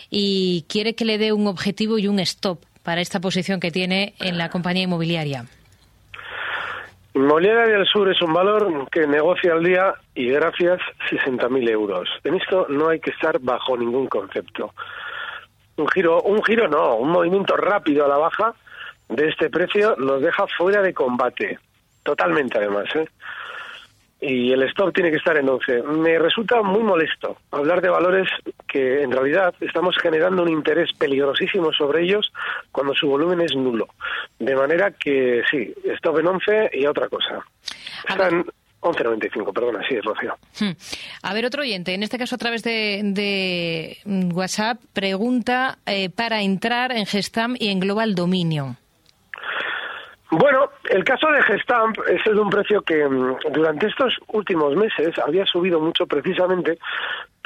y 0.09 0.65
quiere 0.69 0.95
que 0.95 1.05
le 1.05 1.19
dé 1.19 1.33
un 1.33 1.49
objetivo 1.49 1.99
y 1.99 2.07
un 2.07 2.21
stop 2.21 2.65
para 2.85 3.01
esta 3.01 3.21
posición 3.21 3.59
que 3.59 3.73
tiene 3.73 4.15
en 4.21 4.39
la 4.39 4.51
compañía 4.51 4.85
inmobiliaria. 4.85 5.47
Inmobiliaria 7.17 7.79
del 7.79 7.87
Sur 7.87 8.11
es 8.11 8.21
un 8.21 8.35
valor 8.35 8.91
que 8.91 9.07
negocia 9.07 9.55
al 9.55 9.65
día 9.65 9.95
y 10.15 10.29
gracias 10.29 10.79
60.000 11.11 11.71
euros. 11.71 12.11
En 12.25 12.35
esto 12.35 12.67
no 12.69 12.91
hay 12.91 13.01
que 13.01 13.09
estar 13.09 13.39
bajo 13.41 13.75
ningún 13.75 14.07
concepto. 14.07 14.75
Un 15.79 15.89
giro, 15.89 16.21
un 16.21 16.45
giro 16.45 16.69
no, 16.69 16.97
un 16.97 17.09
movimiento 17.09 17.57
rápido 17.57 18.05
a 18.05 18.09
la 18.09 18.19
baja 18.19 18.55
de 19.09 19.29
este 19.29 19.49
precio 19.49 19.97
nos 19.97 20.21
deja 20.21 20.47
fuera 20.59 20.83
de 20.83 20.93
combate. 20.93 21.59
Totalmente 22.03 22.59
además, 22.59 22.85
¿eh? 22.95 23.09
y 24.21 24.53
el 24.53 24.63
stop 24.65 24.95
tiene 24.95 25.11
que 25.11 25.19
estar 25.19 25.37
en 25.37 25.49
11. 25.49 25.83
Me 25.85 26.19
resulta 26.19 26.63
muy 26.63 26.83
molesto 26.83 27.37
hablar 27.51 27.81
de 27.81 27.91
valores 27.91 28.29
que 28.67 29.03
en 29.03 29.13
realidad 29.13 29.55
estamos 29.61 29.97
generando 29.99 30.43
un 30.43 30.49
interés 30.49 30.91
peligrosísimo 30.99 31.73
sobre 31.73 32.03
ellos 32.03 32.33
cuando 32.73 32.95
su 32.95 33.09
volumen 33.09 33.41
es 33.41 33.55
nulo. 33.55 33.89
De 34.39 34.55
manera 34.55 34.91
que 34.91 35.43
sí, 35.51 35.73
stop 35.97 36.19
en 36.19 36.27
11 36.27 36.71
y 36.75 36.87
otra 36.87 37.09
cosa. 37.09 37.45
Están 38.09 38.45
11.95, 38.81 39.53
perdona, 39.53 39.81
sí, 39.89 39.99
Rocío. 40.01 40.37
Hmm. 40.61 40.73
A 41.23 41.35
ver, 41.35 41.47
otro 41.47 41.63
oyente, 41.63 41.95
en 41.95 42.03
este 42.03 42.19
caso 42.19 42.35
a 42.37 42.39
través 42.39 42.63
de, 42.63 43.01
de 43.03 43.99
WhatsApp, 44.33 44.79
pregunta 44.93 45.79
eh, 45.87 46.11
para 46.11 46.43
entrar 46.43 46.93
en 46.93 47.07
Gestam 47.07 47.57
y 47.59 47.69
en 47.69 47.81
Global 47.81 48.15
Dominion. 48.15 48.77
Bueno, 50.31 50.71
el 50.91 51.05
caso 51.05 51.29
de 51.31 51.41
Gestamp 51.43 51.97
es 52.09 52.21
el 52.27 52.35
de 52.35 52.41
un 52.41 52.51
precio 52.51 52.83
que 52.83 53.09
mm, 53.09 53.37
durante 53.53 53.87
estos 53.87 54.15
últimos 54.29 54.75
meses 54.75 55.17
había 55.25 55.47
subido 55.47 55.81
mucho 55.81 56.07
precisamente 56.07 56.79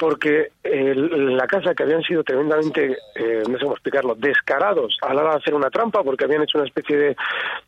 porque 0.01 0.49
el, 0.63 1.37
la 1.37 1.45
casa 1.45 1.75
que 1.75 1.83
habían 1.83 2.01
sido 2.01 2.23
tremendamente, 2.23 2.97
eh, 3.13 3.43
no 3.47 3.55
sé 3.55 3.63
cómo 3.65 3.73
explicarlo, 3.73 4.15
descarados 4.15 4.97
a 5.03 5.13
la 5.13 5.21
hora 5.21 5.31
de 5.33 5.37
hacer 5.37 5.53
una 5.53 5.69
trampa 5.69 6.01
porque 6.01 6.23
habían 6.25 6.41
hecho 6.41 6.57
una 6.57 6.65
especie 6.65 6.97
de 6.97 7.15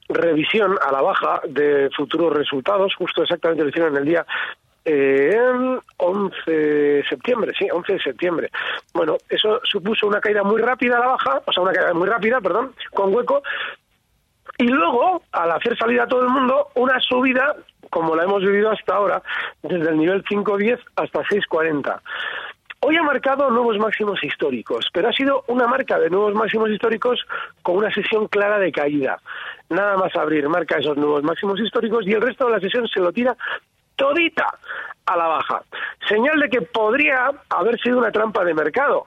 revisión 0.09 0.75
a 0.83 0.91
la 0.91 1.03
baja 1.03 1.41
de 1.47 1.91
futuros 1.95 2.33
resultados, 2.33 2.95
justo 2.95 3.21
exactamente 3.21 3.61
lo 3.61 3.69
hicieron 3.69 3.91
en 3.91 3.99
el 3.99 4.05
día 4.05 4.25
eh, 4.83 5.37
11 5.97 6.51
de 6.51 7.03
septiembre, 7.07 7.51
sí, 7.55 7.67
11 7.71 7.93
de 7.93 7.99
septiembre. 7.99 8.49
Bueno, 8.95 9.17
eso 9.29 9.61
supuso 9.63 10.07
una 10.07 10.19
caída 10.19 10.41
muy 10.41 10.59
rápida 10.59 10.97
a 10.97 11.01
la 11.01 11.07
baja, 11.09 11.39
o 11.45 11.53
sea, 11.53 11.61
una 11.61 11.71
caída 11.71 11.93
muy 11.93 12.07
rápida, 12.07 12.41
perdón, 12.41 12.73
con 12.95 13.13
hueco, 13.13 13.43
y 14.57 14.65
luego, 14.65 15.21
al 15.33 15.51
hacer 15.51 15.77
salir 15.77 16.01
a 16.01 16.07
todo 16.07 16.23
el 16.23 16.29
mundo, 16.29 16.69
una 16.73 16.99
subida, 16.99 17.55
como 17.93 18.15
la 18.15 18.23
hemos 18.23 18.41
vivido 18.41 18.71
hasta 18.71 18.95
ahora, 18.95 19.21
desde 19.61 19.91
el 19.91 19.97
nivel 19.99 20.23
5.10 20.23 20.79
hasta 20.95 21.19
6.40. 21.19 22.01
Hoy 22.79 22.97
ha 22.97 23.03
marcado 23.03 23.51
nuevos 23.51 23.77
máximos 23.77 24.21
históricos, 24.23 24.89
pero 24.91 25.09
ha 25.09 25.13
sido 25.13 25.43
una 25.45 25.67
marca 25.67 25.99
de 25.99 26.09
nuevos 26.09 26.33
máximos 26.33 26.71
históricos 26.71 27.23
con 27.61 27.77
una 27.77 27.93
sesión 27.93 28.27
clara 28.27 28.57
de 28.57 28.71
caída. 28.71 29.19
Nada 29.69 29.95
más 29.95 30.15
abrir, 30.15 30.49
marca 30.49 30.79
esos 30.79 30.97
nuevos 30.97 31.21
máximos 31.21 31.59
históricos 31.59 32.07
y 32.07 32.13
el 32.13 32.21
resto 32.21 32.47
de 32.47 32.53
la 32.53 32.59
sesión 32.59 32.87
se 32.87 32.99
lo 32.99 33.13
tira 33.13 33.37
todita 33.95 34.47
a 35.05 35.15
la 35.15 35.27
baja. 35.27 35.61
Señal 36.09 36.39
de 36.39 36.49
que 36.49 36.61
podría 36.61 37.29
haber 37.49 37.79
sido 37.79 37.99
una 37.99 38.11
trampa 38.11 38.43
de 38.43 38.55
mercado, 38.55 39.05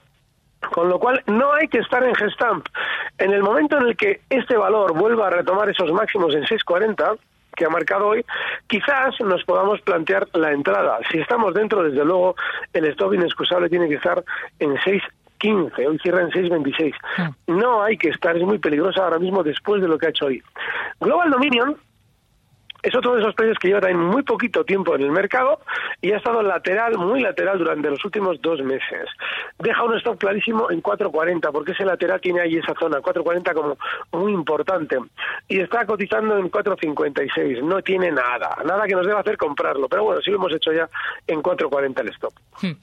Con 0.70 0.88
lo 0.88 1.00
cual, 1.00 1.24
no 1.26 1.52
hay 1.54 1.66
que 1.66 1.78
estar 1.78 2.04
en 2.04 2.14
Gestamp. 2.14 2.68
En 3.18 3.32
el 3.32 3.42
momento 3.42 3.78
en 3.78 3.88
el 3.88 3.96
que 3.96 4.20
este 4.30 4.56
valor 4.56 4.94
vuelva 4.94 5.26
a 5.26 5.30
retomar 5.30 5.68
esos 5.68 5.90
máximos 5.90 6.34
en 6.34 6.46
640, 6.46 7.16
que 7.56 7.64
ha 7.64 7.68
marcado 7.68 8.08
hoy, 8.08 8.24
quizás 8.66 9.18
nos 9.20 9.42
podamos 9.44 9.80
plantear 9.80 10.28
la 10.34 10.52
entrada. 10.52 10.98
Si 11.10 11.18
estamos 11.18 11.54
dentro, 11.54 11.82
desde 11.82 12.04
luego, 12.04 12.36
el 12.72 12.84
stop 12.86 13.14
inexcusable 13.14 13.68
tiene 13.68 13.88
que 13.88 13.96
estar 13.96 14.22
en 14.58 14.76
6.15, 14.76 15.88
hoy 15.88 15.98
cierra 15.98 16.22
en 16.22 16.30
6.26. 16.30 16.94
Ah. 17.18 17.30
No 17.46 17.82
hay 17.82 17.96
que 17.96 18.10
estar, 18.10 18.36
es 18.36 18.42
muy 18.42 18.58
peligrosa 18.58 19.02
ahora 19.02 19.18
mismo 19.18 19.42
después 19.42 19.82
de 19.82 19.88
lo 19.88 19.98
que 19.98 20.06
ha 20.06 20.10
hecho 20.10 20.26
hoy. 20.26 20.42
Global 21.00 21.30
Dominion 21.30 21.76
es 22.86 22.94
otro 22.94 23.14
de 23.14 23.20
esos 23.20 23.34
precios 23.34 23.58
que 23.58 23.66
lleva 23.66 23.80
también 23.80 24.00
muy 24.00 24.22
poquito 24.22 24.64
tiempo 24.64 24.94
en 24.94 25.02
el 25.02 25.10
mercado 25.10 25.60
y 26.00 26.12
ha 26.12 26.18
estado 26.18 26.40
lateral, 26.40 26.96
muy 26.96 27.20
lateral 27.20 27.58
durante 27.58 27.90
los 27.90 28.04
últimos 28.04 28.40
dos 28.40 28.62
meses. 28.62 29.08
Deja 29.58 29.82
un 29.82 29.96
stop 29.96 30.18
clarísimo 30.18 30.70
en 30.70 30.80
4.40 30.80 31.50
porque 31.50 31.72
ese 31.72 31.84
lateral 31.84 32.20
tiene 32.20 32.42
ahí 32.42 32.56
esa 32.56 32.74
zona, 32.78 32.98
4.40 32.98 33.54
como 33.54 33.76
muy 34.12 34.32
importante. 34.32 34.98
Y 35.48 35.58
está 35.58 35.84
cotizando 35.84 36.38
en 36.38 36.48
4.56, 36.48 37.60
no 37.64 37.82
tiene 37.82 38.12
nada, 38.12 38.56
nada 38.64 38.86
que 38.86 38.94
nos 38.94 39.04
deba 39.04 39.18
hacer 39.18 39.36
comprarlo. 39.36 39.88
Pero 39.88 40.04
bueno, 40.04 40.20
sí 40.20 40.30
lo 40.30 40.36
hemos 40.36 40.54
hecho 40.54 40.72
ya 40.72 40.88
en 41.26 41.42
4.40 41.42 42.00
el 42.02 42.08
stop. 42.10 42.34
Hmm. 42.62 42.78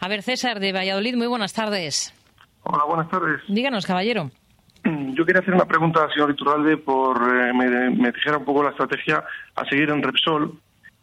A 0.00 0.08
ver, 0.08 0.22
César 0.22 0.60
de 0.60 0.72
Valladolid, 0.72 1.16
muy 1.16 1.26
buenas 1.26 1.52
tardes. 1.52 2.14
Hola, 2.62 2.84
buenas 2.84 3.10
tardes. 3.10 3.40
Díganos, 3.48 3.84
caballero. 3.84 4.30
Yo 4.84 5.26
quería 5.26 5.40
hacer 5.40 5.54
una 5.54 5.66
pregunta 5.66 6.04
al 6.04 6.12
señor 6.12 6.30
Iturralde 6.30 6.76
por 6.76 7.16
eh, 7.16 7.52
me, 7.52 7.87
dijera 8.12 8.38
un 8.38 8.44
poco 8.44 8.62
la 8.62 8.70
estrategia 8.70 9.24
a 9.54 9.64
seguir 9.64 9.90
en 9.90 10.02
Repsol. 10.02 10.52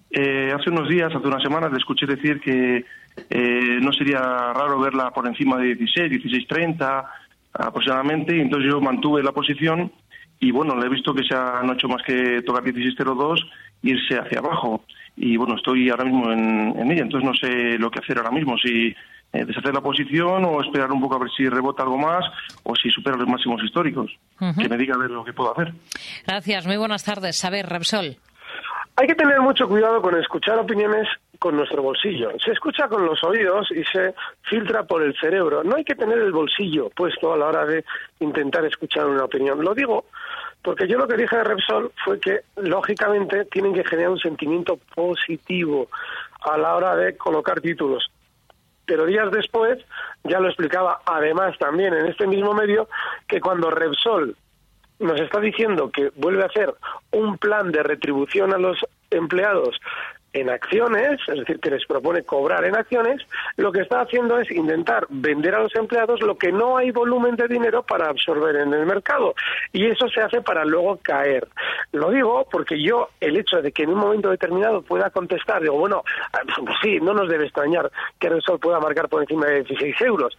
Eh, 0.10 0.52
hace 0.54 0.70
unos 0.70 0.88
días, 0.90 1.14
hace 1.14 1.28
unas 1.28 1.44
semanas, 1.44 1.72
le 1.72 1.78
escuché 1.78 2.06
decir 2.06 2.40
que 2.40 2.86
eh, 3.30 3.80
no 3.82 3.92
sería 3.94 4.20
raro 4.20 4.80
verla 4.80 5.12
por 5.12 5.28
encima 5.28 5.58
de 5.58 5.76
16, 5.76 6.24
16.30 6.24 7.06
aproximadamente, 7.54 8.36
y 8.36 8.42
entonces 8.42 8.70
yo 8.70 8.82
mantuve 8.82 9.24
la 9.24 9.32
posición 9.32 9.92
y 10.40 10.52
bueno, 10.52 10.76
le 10.76 10.88
he 10.88 10.90
visto 10.90 11.14
que 11.14 11.24
se 11.24 11.36
ha 11.36 11.62
no 11.64 11.74
hecho 11.74 11.88
más 11.88 12.02
que 12.04 12.42
tocar 12.42 12.64
16.02 12.64 13.40
e 13.84 13.90
irse 13.90 14.18
hacia 14.20 14.40
abajo. 14.40 14.84
Y 15.18 15.38
bueno, 15.38 15.56
estoy 15.56 15.90
ahora 15.90 16.06
mismo 16.06 16.32
en, 16.32 16.78
en 16.78 16.92
ella, 16.92 17.04
entonces 17.04 17.30
no 17.30 17.34
sé 17.34 17.78
lo 17.78 17.90
que 17.90 18.00
hacer 18.00 18.18
ahora 18.18 18.32
mismo, 18.32 18.58
si 18.58 18.94
eh, 19.36 19.46
deshacer 19.46 19.74
la 19.74 19.82
posición 19.82 20.46
o 20.46 20.62
esperar 20.62 20.92
un 20.92 21.02
poco 21.02 21.16
a 21.16 21.20
ver 21.20 21.30
si 21.36 21.48
rebota 21.50 21.84
algo 21.84 21.98
más 21.98 22.24
o 22.64 22.76
si 22.76 22.90
supera 22.90 23.18
los 23.18 23.28
máximos 23.28 23.62
históricos. 23.64 24.12
Que 24.58 24.70
me 24.70 24.78
diga 24.78 24.96
a 24.96 24.98
ver 24.98 25.12
lo 25.12 25.26
que 25.26 25.34
puedo 25.34 25.52
hacer. 25.52 25.74
Gracias, 26.26 26.66
muy 26.66 26.78
buenas 26.78 27.04
tardes. 27.04 27.44
A 27.44 27.50
ver, 27.50 27.68
Repsol. 27.68 28.18
Hay 28.98 29.08
que 29.08 29.16
tener 29.16 29.42
mucho 29.42 29.68
cuidado 29.68 30.02
con 30.02 30.18
escuchar 30.18 30.58
opiniones 30.58 31.08
con 31.38 31.56
nuestro 31.56 31.82
bolsillo. 31.82 32.32
Se 32.44 32.52
escucha 32.52 32.88
con 32.88 33.06
los 33.06 33.24
oídos 33.24 33.72
y 33.72 33.84
se 33.84 34.14
filtra 34.44 34.84
por 34.84 35.04
el 35.04 35.16
cerebro. 35.20 35.64
No 35.64 35.76
hay 35.76 35.84
que 35.84 35.96
tener 35.96 36.18
el 36.20 36.32
bolsillo 36.32 36.90
puesto 36.90 37.34
a 37.34 37.38
la 37.38 37.48
hora 37.48 37.66
de 37.66 37.84
intentar 38.20 38.66
escuchar 38.66 39.06
una 39.06 39.26
opinión. 39.26 39.64
Lo 39.64 39.74
digo 39.74 40.06
porque 40.62 40.88
yo 40.88 40.98
lo 40.98 41.08
que 41.08 41.18
dije 41.18 41.38
de 41.38 41.44
Repsol 41.44 41.92
fue 42.04 42.20
que, 42.20 42.42
lógicamente, 42.56 43.46
tienen 43.46 43.74
que 43.74 43.84
generar 43.84 44.12
un 44.12 44.20
sentimiento 44.20 44.80
positivo 44.96 45.90
a 46.42 46.58
la 46.58 46.76
hora 46.76 46.96
de 46.96 47.16
colocar 47.16 47.62
títulos 47.62 48.10
pero 48.86 49.06
días 49.06 49.32
después 49.32 49.84
ya 50.24 50.40
lo 50.40 50.48
explicaba 50.48 51.02
además 51.06 51.58
también 51.58 51.94
en 51.94 52.06
este 52.08 52.28
mismo 52.28 52.54
medio 52.54 52.88
que 53.28 53.42
cuando 53.42 53.70
Repsol 53.70 54.36
nos 55.00 55.20
está 55.20 55.40
diciendo 55.40 55.92
que 55.92 56.12
vuelve 56.16 56.44
a 56.44 56.48
hacer 56.48 56.74
un 57.12 57.38
plan 57.38 57.72
de 57.72 57.84
retribución 57.84 58.54
a 58.54 58.58
los 58.58 58.78
empleados 59.10 59.78
en 60.36 60.50
acciones, 60.50 61.18
es 61.28 61.40
decir, 61.40 61.60
que 61.62 61.72
les 61.72 61.86
propone 61.86 62.24
cobrar 62.24 62.66
en 62.66 62.76
acciones, 62.76 63.22
lo 63.56 63.72
que 63.72 63.82
está 63.82 64.02
haciendo 64.02 64.38
es 64.38 64.52
intentar 64.52 65.08
vender 65.10 65.56
a 65.56 65.62
los 65.62 65.74
empleados 65.76 66.22
lo 66.22 66.38
que 66.38 66.52
no 66.52 66.76
hay 66.76 66.92
volumen 66.92 67.38
de 67.38 67.48
dinero 67.48 67.84
para 67.84 68.10
absorber 68.10 68.58
en 68.58 68.74
el 68.74 68.86
mercado. 68.86 69.34
Y 69.72 69.86
eso 69.86 70.10
se 70.10 70.20
hace 70.20 70.42
para 70.42 70.66
luego 70.66 71.00
caer. 71.02 71.48
Lo 71.94 72.12
digo 72.12 72.46
porque 72.52 72.82
yo, 72.82 73.10
el 73.22 73.38
hecho 73.38 73.62
de 73.62 73.72
que 73.72 73.84
en 73.84 73.92
un 73.92 74.00
momento 74.00 74.30
determinado 74.30 74.82
pueda 74.82 75.10
contestar, 75.10 75.62
digo, 75.62 75.78
bueno, 75.78 76.04
pues 76.66 76.78
sí, 76.84 77.00
no 77.00 77.14
nos 77.14 77.30
debe 77.30 77.46
extrañar 77.46 77.90
que 78.20 78.28
Repsol 78.28 78.60
pueda 78.60 78.82
marcar 78.82 79.08
por 79.08 79.22
encima 79.22 79.46
de 79.46 79.64
16 79.64 80.02
euros. 80.02 80.38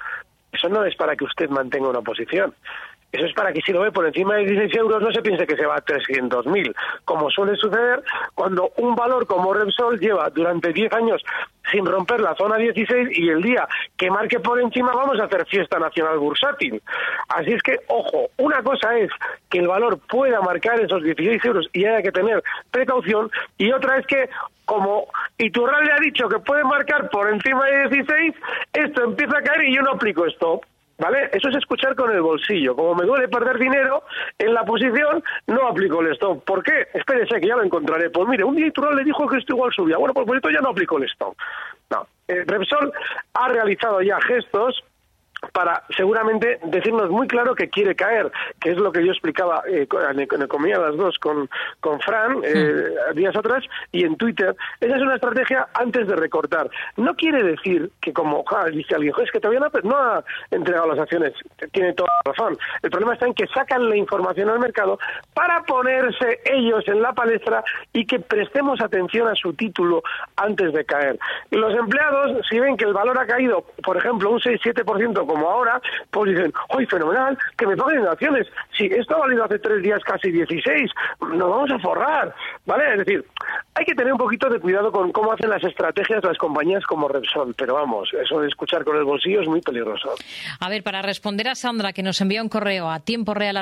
Eso 0.53 0.69
no 0.69 0.85
es 0.85 0.95
para 0.97 1.17
que 1.17 1.25
usted 1.25 1.49
mantenga 1.49 1.89
una 1.89 2.03
posición. 2.03 2.55
Eso 3.13 3.27
es 3.27 3.33
para 3.35 3.53
que 3.53 3.61
si 3.63 3.73
lo 3.73 3.81
ve 3.81 3.93
por 3.93 4.07
encima 4.07 4.35
de 4.35 4.45
16 4.45 4.77
euros 4.77 5.03
no 5.03 5.11
se 5.11 5.23
piense 5.23 5.47
que 5.47 5.57
se 5.57 5.65
va 5.65 5.77
a 5.77 5.85
300.000, 5.85 6.75
como 7.05 7.31
suele 7.31 7.57
suceder 7.57 8.03
cuando 8.35 8.71
un 8.77 8.95
valor 8.95 9.27
como 9.27 9.55
Repsol 9.55 9.99
lleva 9.99 10.29
durante 10.31 10.73
10 10.73 10.93
años 10.93 11.23
sin 11.71 11.85
romper 11.87 12.21
la 12.21 12.35
zona 12.35 12.57
16 12.57 13.09
y 13.13 13.29
el 13.29 13.43
día 13.43 13.67
que 13.97 14.11
marque 14.11 14.41
por 14.41 14.61
encima 14.61 14.93
vamos 14.95 15.19
a 15.21 15.25
hacer 15.25 15.47
fiesta 15.47 15.79
nacional 15.79 16.19
bursátil. 16.19 16.83
Así 17.29 17.53
es 17.53 17.63
que, 17.63 17.79
ojo, 17.89 18.31
una 18.39 18.63
cosa 18.63 18.97
es 18.97 19.11
que 19.49 19.59
el 19.59 19.69
valor 19.69 19.99
pueda 20.09 20.41
marcar 20.41 20.81
esos 20.81 21.03
16 21.03 21.45
euros 21.45 21.69
y 21.73 21.85
haya 21.85 22.03
que 22.03 22.13
tener 22.13 22.43
precaución 22.71 23.31
y 23.59 23.73
otra 23.73 23.99
es 23.99 24.07
que 24.07 24.29
como 24.65 25.07
Iturral 25.39 25.85
le 25.85 25.93
ha 25.93 25.99
dicho 26.01 26.29
que 26.29 26.41
puede 26.41 26.65
marcar 26.65 27.09
por 27.11 27.31
encima 27.31 27.65
de 27.67 27.89
16, 27.89 28.35
esto 28.73 29.05
empieza 29.05 29.39
a 29.39 29.43
caer 29.43 29.65
y 29.65 29.77
yo 29.77 29.83
no 29.83 29.93
aplico 29.93 30.27
stop. 30.27 30.65
¿Vale? 30.99 31.29
Eso 31.33 31.49
es 31.51 31.57
escuchar 31.57 31.95
con 31.95 32.11
el 32.11 32.23
bolsillo. 32.23 32.75
Como 32.75 32.95
me 32.95 33.05
duele 33.05 33.29
perder 33.29 33.59
dinero 33.59 34.03
en 34.39 34.55
la 34.55 34.65
posición, 34.65 35.23
no 35.47 35.69
aplico 35.69 36.01
el 36.01 36.13
stop. 36.13 36.43
¿Por 36.45 36.63
qué? 36.63 36.89
Espérese 36.95 37.39
que 37.41 37.49
ya 37.49 37.57
lo 37.57 37.65
encontraré. 37.65 38.09
Pues 38.11 38.27
mire, 38.29 38.45
un 38.45 38.57
día 38.57 38.73
le 38.95 39.05
dijo 39.05 39.29
que 39.29 39.39
esto 39.39 39.55
igual 39.55 39.73
subía. 39.73 39.99
Bueno, 39.99 40.15
pues 40.15 40.27
por 40.27 40.37
esto 40.37 40.51
ya 40.51 40.61
no 40.61 40.71
aplico 40.71 40.97
el 40.97 41.05
stop. 41.05 41.37
No. 41.91 42.07
Eh, 42.29 42.45
Repsol 42.47 42.93
ha 43.35 43.49
realizado 43.49 44.01
ya 44.01 44.19
gestos 44.23 44.83
para 45.57 45.83
seguramente 45.97 46.61
decirnos 46.65 47.09
muy 47.09 47.27
claro 47.27 47.55
que 47.55 47.71
quiere 47.71 47.97
caer, 47.97 48.31
que 48.61 48.73
es 48.73 48.77
lo 48.77 48.93
que 48.93 49.03
yo 49.03 49.11
explicaba 49.11 49.63
eh, 49.67 49.89
en 50.11 50.21
Economía 50.21 50.79
las 50.79 50.95
dos 50.99 51.19
con, 51.19 51.49
con 51.81 51.99
Fran 52.01 52.43
eh, 52.45 52.91
días 53.15 53.35
atrás 53.35 53.65
y 53.91 54.05
en 54.05 54.17
Twitter. 54.19 54.55
Esa 54.81 54.97
es 54.97 55.01
una 55.01 55.15
estrategia 55.15 55.67
antes 55.73 56.07
de 56.09 56.15
recortar. 56.15 56.69
No 56.99 57.15
quiere 57.15 57.43
decir 57.43 57.91
que 58.03 58.13
como 58.13 58.45
dice 58.71 58.97
alguien, 58.97 59.15
es 59.23 59.31
que 59.31 59.41
todavía 59.41 59.67
no, 59.83 59.97
ha 59.97 60.23
entregado 60.51 60.89
las 60.89 60.99
acciones, 60.99 61.33
tiene 61.73 61.95
toda 61.95 62.11
la 62.23 62.33
razón. 62.33 62.59
El 62.83 62.91
problema 62.91 63.15
está 63.15 63.25
en 63.25 63.33
que 63.33 63.47
sacan 63.47 63.89
la 63.89 63.97
información 63.97 64.51
al 64.51 64.59
mercado 64.59 64.99
para 65.33 65.63
ponerse 65.63 66.39
ellos 66.45 66.87
en 66.87 67.01
la 67.01 67.15
palestra 67.15 67.65
y 67.95 68.05
que 68.05 68.19
prestemos 68.19 68.83
atención 68.83 69.27
a 69.27 69.35
su 69.35 69.55
título 69.55 70.03
antes 70.37 70.75
de 70.75 70.85
caer. 70.85 71.19
Y 71.51 71.57
los 71.57 71.75
empleados, 71.75 72.47
si 72.47 72.61
ven 72.61 72.77
que 72.77 72.85
el 72.85 72.93
valor 72.93 73.19
ha 73.19 73.27
caído, 73.27 73.65
por 73.83 73.97
ejemplo, 73.97 74.33
un 74.33 74.41
6-7%, 74.41 75.27
como 75.27 75.46
ahora, 75.51 75.81
pues 76.11 76.31
dicen, 76.31 76.53
¡ay, 76.71 76.87
fenomenal! 76.87 77.39
Que 77.57 77.67
me 77.67 77.77
paguen 77.77 78.07
acciones. 78.07 78.47
Si 78.77 78.87
esto 78.87 79.17
ha 79.17 79.21
valido 79.21 79.45
hace 79.45 79.59
tres 79.59 79.83
días 79.83 80.01
casi 80.05 80.31
16, 80.31 80.91
nos 81.21 81.51
vamos 81.51 81.71
a 81.71 81.79
forrar, 81.79 82.35
¿vale? 82.65 82.85
Es 82.93 82.99
decir, 82.99 83.25
hay 83.75 83.85
que 83.85 83.95
tener 83.95 84.13
un 84.13 84.19
poquito 84.19 84.49
de 84.49 84.61
cuidado 84.61 84.93
con 84.93 85.13
cómo 85.13 85.33
hacen 85.33 85.51
las 85.51 85.63
estrategias 85.65 86.25
las 86.25 86.39
compañías 86.39 86.85
como 86.85 87.09
Repsol, 87.09 87.55
pero 87.57 87.75
vamos, 87.75 88.11
eso 88.13 88.41
de 88.41 88.49
escuchar 88.49 88.85
con 88.85 88.97
el 88.97 89.05
bolsillo 89.05 89.43
es 89.43 89.49
muy 89.49 89.61
peligroso. 89.61 90.15
A 90.61 90.69
ver, 90.69 90.83
para 90.83 91.03
responder 91.03 91.49
a 91.49 91.55
Sandra, 91.55 91.93
que 91.93 92.03
nos 92.03 92.21
envía 92.21 92.43
un 92.43 92.49
correo 92.49 92.91
a 92.91 93.01
tiempo 93.01 93.35
real 93.35 93.57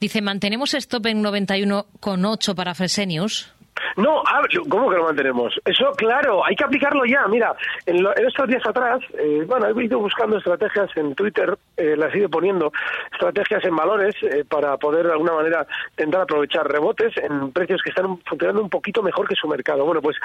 dice, 0.00 0.22
¿mantenemos 0.22 0.74
stop 0.74 1.06
en 1.06 1.22
91,8 1.22 2.54
para 2.54 2.74
Fresenius? 2.74 3.55
No, 3.96 4.22
¿cómo 4.68 4.90
que 4.90 4.96
lo 4.96 5.04
mantenemos? 5.04 5.54
Eso, 5.64 5.90
claro, 5.96 6.44
hay 6.44 6.54
que 6.54 6.64
aplicarlo 6.64 7.04
ya. 7.04 7.26
Mira, 7.28 7.54
en, 7.86 8.06
estos 8.26 8.48
días 8.48 8.62
atrás, 8.66 9.00
eh, 9.18 9.44
bueno, 9.46 9.66
he 9.68 9.84
ido 9.84 9.98
buscando 9.98 10.38
estrategias 10.38 10.90
en 10.96 11.14
Twitter, 11.14 11.56
eh, 11.76 11.94
las 11.96 12.14
he 12.14 12.18
ido 12.18 12.28
poniendo, 12.28 12.72
estrategias 13.12 13.64
en 13.64 13.76
valores 13.76 14.14
eh, 14.22 14.44
para 14.48 14.76
poder 14.76 15.06
de 15.06 15.12
alguna 15.12 15.32
manera 15.32 15.66
intentar 15.90 16.22
aprovechar 16.22 16.70
rebotes 16.70 17.12
en 17.18 17.52
precios 17.52 17.80
que 17.82 17.90
están 17.90 18.18
funcionando 18.18 18.62
un 18.62 18.70
poquito 18.70 19.02
mejor 19.02 19.28
que 19.28 19.34
su 19.34 19.48
mercado. 19.48 19.84
Bueno, 19.84 20.00
pues 20.00 20.16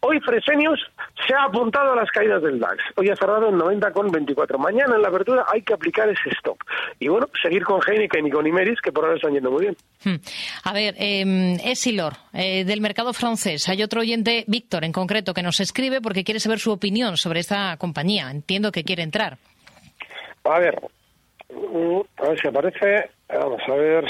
hoy 0.00 0.20
Fresenius 0.20 0.80
se 1.26 1.34
ha 1.34 1.44
apuntado 1.44 1.92
a 1.92 1.96
las 1.96 2.10
caídas 2.10 2.42
del 2.42 2.58
DAX. 2.58 2.82
Hoy 2.96 3.08
ha 3.10 3.16
cerrado 3.16 3.48
en 3.48 3.56
90,24. 3.56 4.58
Mañana 4.58 4.96
en 4.96 5.02
la 5.02 5.08
apertura 5.08 5.44
hay 5.52 5.62
que 5.62 5.74
aplicar 5.74 6.08
ese 6.08 6.30
stop. 6.30 6.58
Y 6.98 7.08
bueno, 7.08 7.28
seguir 7.42 7.64
con 7.64 7.80
Heineken 7.86 8.26
y 8.26 8.30
con 8.30 8.46
Imeris, 8.46 8.80
que 8.80 8.92
por 8.92 9.04
ahora 9.04 9.16
están 9.16 9.32
yendo 9.32 9.50
muy 9.50 9.62
bien. 9.62 9.76
Hmm. 10.04 10.16
A 10.64 10.72
ver, 10.72 10.94
eh, 10.98 11.56
Esilor, 11.64 12.14
del 12.32 12.80
mercado 12.80 12.93
mercado 12.94 13.12
francés. 13.12 13.68
Hay 13.68 13.82
otro 13.82 14.02
oyente, 14.02 14.44
Víctor 14.46 14.84
en 14.84 14.92
concreto, 14.92 15.34
que 15.34 15.42
nos 15.42 15.58
escribe 15.58 16.00
porque 16.00 16.22
quiere 16.22 16.38
saber 16.38 16.60
su 16.60 16.70
opinión 16.70 17.16
sobre 17.16 17.40
esta 17.40 17.76
compañía. 17.76 18.30
Entiendo 18.30 18.70
que 18.70 18.84
quiere 18.84 19.02
entrar. 19.02 19.36
A 20.44 20.60
ver, 20.60 20.80
mm, 21.50 22.00
a 22.18 22.28
ver 22.28 22.40
si 22.40 22.46
aparece. 22.46 23.10
Vamos 23.28 23.60
a 23.66 23.74
ver. 23.74 24.04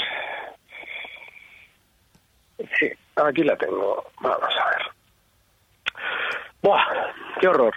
Sí, 2.79 2.91
aquí 3.15 3.43
la 3.43 3.57
tengo. 3.57 4.05
Vamos 4.21 4.53
a 4.61 4.69
ver. 4.69 4.85
¡Buah! 6.61 6.85
¡Qué 7.41 7.47
horror! 7.47 7.73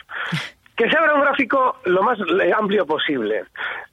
Que 0.78 0.88
se 0.88 0.96
abra 0.96 1.14
un 1.14 1.22
gráfico 1.22 1.76
lo 1.86 2.02
más 2.04 2.18
amplio 2.56 2.86
posible. 2.86 3.44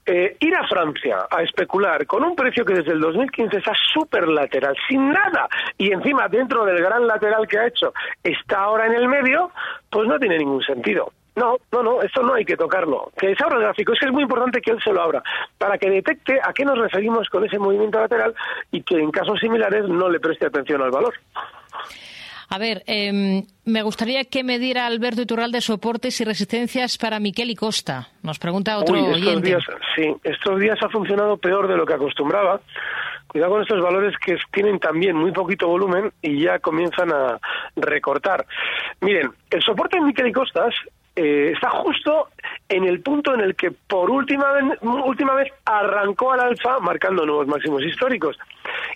Eh, 0.05 0.37
ir 0.39 0.55
a 0.55 0.67
Francia 0.67 1.25
a 1.31 1.41
especular 1.41 2.05
con 2.05 2.23
un 2.23 2.35
precio 2.35 2.63
que 2.63 2.75
desde 2.75 2.91
el 2.91 2.99
2015 2.99 3.57
está 3.57 3.73
súper 3.91 4.27
lateral, 4.27 4.75
sin 4.87 5.09
nada, 5.09 5.49
y 5.79 5.91
encima 5.91 6.27
dentro 6.27 6.63
del 6.63 6.77
gran 6.77 7.07
lateral 7.07 7.47
que 7.47 7.57
ha 7.57 7.65
hecho 7.65 7.91
está 8.23 8.59
ahora 8.59 8.85
en 8.85 8.93
el 8.93 9.07
medio, 9.07 9.49
pues 9.89 10.07
no 10.07 10.19
tiene 10.19 10.37
ningún 10.37 10.61
sentido. 10.61 11.11
No, 11.35 11.57
no, 11.71 11.81
no, 11.81 12.01
esto 12.03 12.21
no 12.21 12.35
hay 12.35 12.45
que 12.45 12.55
tocarlo. 12.55 13.11
Que 13.17 13.35
se 13.35 13.43
abra 13.43 13.57
el 13.57 13.63
gráfico, 13.63 13.93
es 13.93 13.99
que 13.99 14.05
es 14.05 14.11
muy 14.11 14.21
importante 14.21 14.61
que 14.61 14.69
él 14.69 14.81
se 14.83 14.93
lo 14.93 15.01
abra, 15.01 15.23
para 15.57 15.79
que 15.79 15.89
detecte 15.89 16.39
a 16.41 16.53
qué 16.53 16.63
nos 16.63 16.77
referimos 16.77 17.27
con 17.29 17.43
ese 17.43 17.57
movimiento 17.57 17.99
lateral 17.99 18.35
y 18.71 18.83
que 18.83 18.99
en 18.99 19.09
casos 19.09 19.39
similares 19.39 19.85
no 19.89 20.07
le 20.07 20.19
preste 20.19 20.45
atención 20.45 20.83
al 20.83 20.91
valor. 20.91 21.15
A 22.49 22.57
ver, 22.57 22.83
em, 22.85 23.43
me 23.65 23.81
gustaría 23.81 24.23
que 24.25 24.43
me 24.43 24.59
diera 24.59 24.85
Alberto 24.85 25.21
Iturralde 25.21 25.61
soportes 25.61 26.19
y 26.21 26.25
resistencias 26.25 26.97
para 26.97 27.19
Miquel 27.19 27.49
y 27.49 27.55
Costa. 27.55 28.09
Nos 28.23 28.39
pregunta 28.39 28.77
otro 28.77 28.95
Uy, 28.95 29.13
estos 29.13 29.41
Días, 29.41 29.63
sí, 29.95 30.15
estos 30.23 30.59
días 30.59 30.77
ha 30.81 30.89
funcionado 30.89 31.37
peor 31.37 31.67
de 31.67 31.77
lo 31.77 31.85
que 31.85 31.93
acostumbraba. 31.93 32.61
Cuidado 33.27 33.51
con 33.51 33.61
estos 33.63 33.81
valores 33.81 34.13
que 34.23 34.37
tienen 34.51 34.79
también 34.79 35.15
muy 35.15 35.31
poquito 35.31 35.67
volumen 35.67 36.11
y 36.21 36.41
ya 36.43 36.59
comienzan 36.59 37.11
a 37.11 37.39
recortar. 37.75 38.45
Miren, 39.01 39.31
el 39.49 39.61
soporte 39.61 39.97
en 39.97 40.05
Miquel 40.05 40.27
y 40.27 40.31
Costas 40.31 40.73
eh, 41.15 41.51
está 41.53 41.69
justo 41.69 42.27
en 42.67 42.83
el 42.83 43.01
punto 43.01 43.33
en 43.33 43.39
el 43.39 43.55
que 43.55 43.71
por 43.71 44.09
última 44.11 44.51
vez, 44.51 44.81
última 44.81 45.33
vez 45.33 45.51
arrancó 45.63 46.33
al 46.33 46.41
alfa 46.41 46.79
marcando 46.79 47.25
nuevos 47.25 47.47
máximos 47.47 47.83
históricos. 47.83 48.37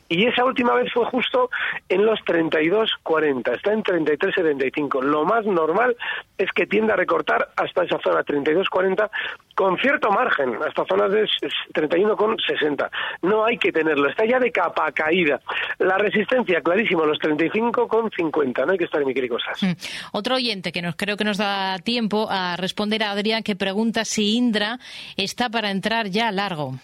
Y 0.10 0.26
esa 0.26 0.44
última 0.44 0.74
vez 0.74 0.92
fue 0.92 1.06
justo 1.06 1.52
en 1.88 2.04
los 2.04 2.20
32.40, 2.22 3.56
está 3.56 3.74
en 3.74 3.84
33.75. 3.84 5.04
Lo 5.04 5.24
más 5.24 5.46
normal 5.46 5.96
es 6.36 6.52
que 6.52 6.66
tienda 6.66 6.96
a 6.96 6.98
recortar 6.98 7.50
hasta 7.56 7.84
esa 7.84 8.00
zona 8.00 8.26
32.40 8.26 9.10
con 9.54 9.78
cierto 9.78 10.10
margen, 10.10 10.56
hasta 10.68 10.86
zonas 10.86 11.12
de 11.12 11.26
31,60. 11.74 12.90
No 13.22 13.46
hay 13.46 13.58
que 13.58 13.72
tenerlo, 13.72 14.10
está 14.10 14.26
ya 14.26 14.40
de 14.40 14.52
capa 14.52 14.92
caída. 14.92 15.42
La 15.78 15.98
resistencia, 15.98 16.62
clarísimo, 16.62 17.06
los 17.06 17.20
35,50. 17.20 18.66
No 18.66 18.72
hay 18.72 18.78
que 18.78 18.86
estar 18.86 19.02
en 19.02 19.08
mi 19.08 19.28
cosas. 19.28 19.62
Hmm. 19.62 19.74
Otro 20.14 20.36
oyente 20.36 20.72
que 20.72 20.82
nos 20.82 20.96
creo 20.96 21.18
que 21.18 21.24
nos 21.24 21.38
da 21.38 21.78
tiempo 21.80 22.28
a 22.32 22.56
responder 22.56 23.04
a 23.04 23.12
Adrián 23.12 23.44
que 23.44 23.56
pregunta 23.56 24.06
si 24.06 24.38
Indra 24.38 24.80
está 25.18 25.50
para 25.50 25.70
entrar 25.72 26.08
ya 26.08 26.32
largo. 26.32 26.76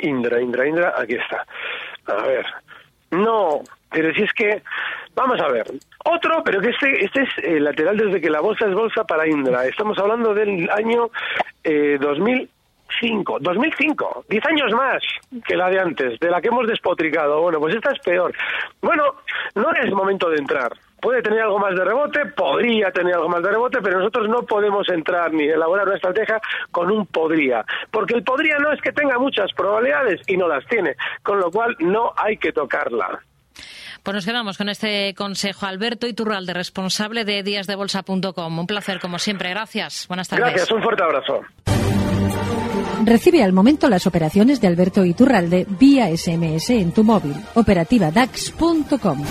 Indra, 0.00 0.40
Indra, 0.40 0.66
Indra, 0.66 0.94
aquí 0.96 1.14
está. 1.14 1.46
A 2.06 2.26
ver. 2.26 2.46
No, 3.10 3.60
pero 3.90 4.12
si 4.14 4.22
es 4.22 4.32
que, 4.32 4.62
vamos 5.14 5.40
a 5.40 5.48
ver, 5.48 5.66
otro, 6.04 6.42
pero 6.44 6.60
que 6.60 6.70
este, 6.70 7.04
este 7.04 7.22
es 7.22 7.28
eh, 7.42 7.60
lateral 7.60 7.96
desde 7.96 8.20
que 8.20 8.30
la 8.30 8.40
bolsa 8.40 8.66
es 8.66 8.74
bolsa 8.74 9.04
para 9.04 9.28
Indra. 9.28 9.66
Estamos 9.66 9.98
hablando 9.98 10.32
del 10.32 10.68
año 10.70 11.10
eh, 11.62 11.98
2005, 12.00 13.38
2005, 13.40 14.24
10 14.28 14.46
años 14.46 14.72
más 14.72 15.02
que 15.46 15.56
la 15.56 15.68
de 15.68 15.80
antes, 15.80 16.18
de 16.18 16.30
la 16.30 16.40
que 16.40 16.48
hemos 16.48 16.66
despotricado. 16.66 17.42
Bueno, 17.42 17.60
pues 17.60 17.74
esta 17.74 17.90
es 17.92 17.98
peor. 18.00 18.34
Bueno, 18.80 19.04
no 19.54 19.70
es 19.72 19.92
momento 19.92 20.30
de 20.30 20.38
entrar 20.38 20.72
puede 21.02 21.20
tener 21.20 21.42
algo 21.42 21.58
más 21.58 21.74
de 21.74 21.84
rebote, 21.84 22.24
podría 22.26 22.90
tener 22.92 23.14
algo 23.14 23.28
más 23.28 23.42
de 23.42 23.50
rebote, 23.50 23.80
pero 23.82 23.98
nosotros 23.98 24.28
no 24.28 24.44
podemos 24.44 24.88
entrar 24.88 25.32
ni 25.32 25.44
elaborar 25.44 25.86
una 25.86 25.96
estrategia 25.96 26.40
con 26.70 26.90
un 26.90 27.06
podría, 27.06 27.64
porque 27.90 28.14
el 28.14 28.22
podría 28.22 28.56
no 28.58 28.72
es 28.72 28.80
que 28.80 28.92
tenga 28.92 29.18
muchas 29.18 29.52
probabilidades 29.54 30.20
y 30.28 30.36
no 30.36 30.46
las 30.46 30.64
tiene, 30.66 30.94
con 31.22 31.40
lo 31.40 31.50
cual 31.50 31.76
no 31.80 32.12
hay 32.16 32.36
que 32.36 32.52
tocarla. 32.52 33.20
Pues 34.02 34.14
nos 34.14 34.24
quedamos 34.24 34.56
con 34.56 34.68
este 34.68 35.14
consejo. 35.14 35.66
Alberto 35.66 36.06
Iturralde, 36.06 36.54
responsable 36.54 37.24
de 37.24 37.42
díasdebolsa.com. 37.42 38.58
Un 38.58 38.66
placer, 38.66 38.98
como 38.98 39.18
siempre. 39.18 39.50
Gracias. 39.50 40.06
Buenas 40.08 40.28
tardes. 40.28 40.46
Gracias. 40.46 40.72
Un 40.72 40.82
fuerte 40.82 41.04
abrazo. 41.04 41.40
Recibe 43.04 43.44
al 43.44 43.52
momento 43.52 43.88
las 43.88 44.06
operaciones 44.06 44.60
de 44.60 44.68
Alberto 44.68 45.04
Iturralde 45.04 45.66
vía 45.68 46.08
SMS 46.16 46.70
en 46.70 46.92
tu 46.92 47.04
móvil. 47.04 47.34
Operativa 47.54 48.10
DAX.com. 48.10 49.24